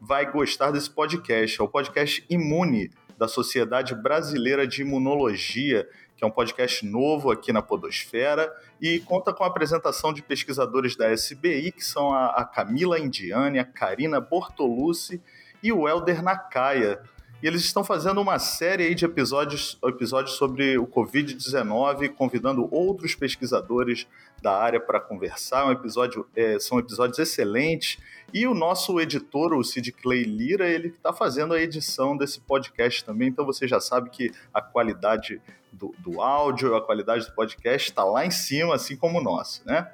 vai 0.00 0.30
gostar 0.30 0.72
desse 0.72 0.90
podcast. 0.90 1.60
É 1.60 1.64
o 1.64 1.68
podcast 1.68 2.24
Imune 2.28 2.90
da 3.16 3.28
Sociedade 3.28 3.94
Brasileira 3.94 4.66
de 4.66 4.82
Imunologia, 4.82 5.88
que 6.22 6.24
é 6.24 6.28
um 6.28 6.30
podcast 6.30 6.86
novo 6.86 7.32
aqui 7.32 7.52
na 7.52 7.60
Podosfera 7.60 8.54
e 8.80 9.00
conta 9.00 9.32
com 9.32 9.42
a 9.42 9.48
apresentação 9.48 10.12
de 10.12 10.22
pesquisadores 10.22 10.94
da 10.94 11.12
SBI, 11.12 11.72
que 11.72 11.84
são 11.84 12.14
a, 12.14 12.26
a 12.26 12.44
Camila 12.44 12.96
Indiane, 12.96 13.58
a 13.58 13.64
Karina 13.64 14.20
Bortolucci 14.20 15.20
e 15.60 15.72
o 15.72 15.88
Helder 15.88 16.22
Nakaya. 16.22 17.02
e 17.42 17.46
eles 17.48 17.62
estão 17.62 17.82
fazendo 17.82 18.20
uma 18.20 18.38
série 18.38 18.94
de 18.94 19.04
episódios, 19.04 19.76
episódios 19.84 20.36
sobre 20.36 20.78
o 20.78 20.86
Covid-19, 20.86 22.10
convidando 22.10 22.68
outros 22.72 23.16
pesquisadores 23.16 24.06
da 24.40 24.56
área 24.56 24.78
para 24.78 25.00
conversar. 25.00 25.66
Um 25.66 25.72
episódio, 25.72 26.24
é, 26.36 26.56
são 26.60 26.78
episódios 26.78 27.18
excelentes. 27.18 27.98
E 28.32 28.46
o 28.46 28.54
nosso 28.54 29.00
editor, 29.00 29.54
o 29.54 29.64
Sid 29.64 29.90
Clay 29.90 30.22
Lira, 30.22 30.68
ele 30.68 30.88
está 30.88 31.12
fazendo 31.12 31.52
a 31.52 31.60
edição 31.60 32.16
desse 32.16 32.40
podcast 32.40 33.04
também. 33.04 33.26
Então 33.26 33.44
você 33.44 33.66
já 33.66 33.80
sabe 33.80 34.08
que 34.08 34.30
a 34.54 34.62
qualidade 34.62 35.42
do, 35.72 35.94
do 35.98 36.20
áudio, 36.20 36.76
a 36.76 36.84
qualidade 36.84 37.26
do 37.26 37.34
podcast 37.34 37.90
está 37.90 38.04
lá 38.04 38.26
em 38.26 38.30
cima, 38.30 38.74
assim 38.74 38.96
como 38.96 39.18
o 39.18 39.22
nosso, 39.22 39.62
né? 39.66 39.90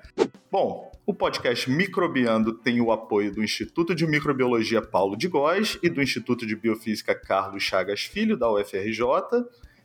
Bom, 0.51 0.91
o 1.07 1.14
podcast 1.14 1.70
Microbiando 1.70 2.53
tem 2.53 2.81
o 2.81 2.91
apoio 2.91 3.33
do 3.33 3.43
Instituto 3.43 3.95
de 3.95 4.07
Microbiologia 4.07 4.83
Paulo 4.83 5.16
de 5.16 5.29
Góes 5.29 5.79
e 5.83 5.89
do 5.89 6.03
Instituto 6.03 6.47
de 6.47 6.57
Biofísica 6.57 7.14
Carlos 7.14 7.62
Chagas 7.62 8.03
Filho, 8.03 8.37
da 8.37 8.51
UFRJ. 8.51 9.03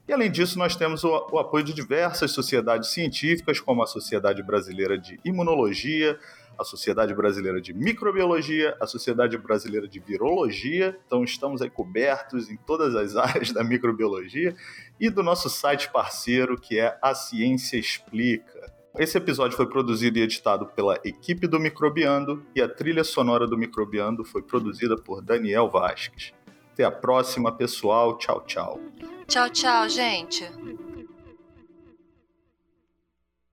E 0.07 0.11
além 0.11 0.29
disso, 0.29 0.59
nós 0.59 0.75
temos 0.75 1.03
o, 1.03 1.27
o 1.31 1.39
apoio 1.39 1.63
de 1.63 1.73
diversas 1.73 2.31
sociedades 2.31 2.89
científicas, 2.89 3.59
como 3.59 3.81
a 3.81 3.87
Sociedade 3.87 4.43
Brasileira 4.43 4.97
de 4.97 5.19
Imunologia, 5.23 6.19
a 6.63 6.65
Sociedade 6.65 7.13
Brasileira 7.13 7.61
de 7.61 7.73
Microbiologia, 7.73 8.75
a 8.81 8.87
Sociedade 8.87 9.37
Brasileira 9.37 9.87
de 9.87 9.99
Virologia. 9.99 10.97
Então, 11.05 11.23
estamos 11.23 11.61
aí 11.61 11.69
cobertos 11.69 12.49
em 12.49 12.57
todas 12.57 12.95
as 12.95 13.15
áreas 13.17 13.51
da 13.51 13.63
microbiologia 13.63 14.55
e 14.99 15.09
do 15.09 15.21
nosso 15.21 15.49
site 15.49 15.91
parceiro, 15.91 16.59
que 16.59 16.79
é 16.79 16.97
A 17.01 17.13
Ciência 17.13 17.77
Explica. 17.77 18.73
Esse 18.97 19.17
episódio 19.17 19.57
foi 19.57 19.67
produzido 19.67 20.19
e 20.19 20.21
editado 20.21 20.67
pela 20.67 20.99
equipe 21.03 21.47
do 21.47 21.59
Microbiando 21.59 22.45
e 22.55 22.61
a 22.61 22.69
trilha 22.69 23.03
sonora 23.03 23.47
do 23.47 23.57
Microbiando 23.57 24.23
foi 24.23 24.41
produzida 24.41 24.95
por 24.95 25.21
Daniel 25.21 25.69
Vasques. 25.69 26.31
Até 26.71 26.83
a 26.83 26.91
próxima, 26.91 27.51
pessoal. 27.51 28.17
Tchau, 28.17 28.43
tchau. 28.45 28.79
Tchau, 29.27 29.49
tchau, 29.49 29.89
gente. 29.89 30.43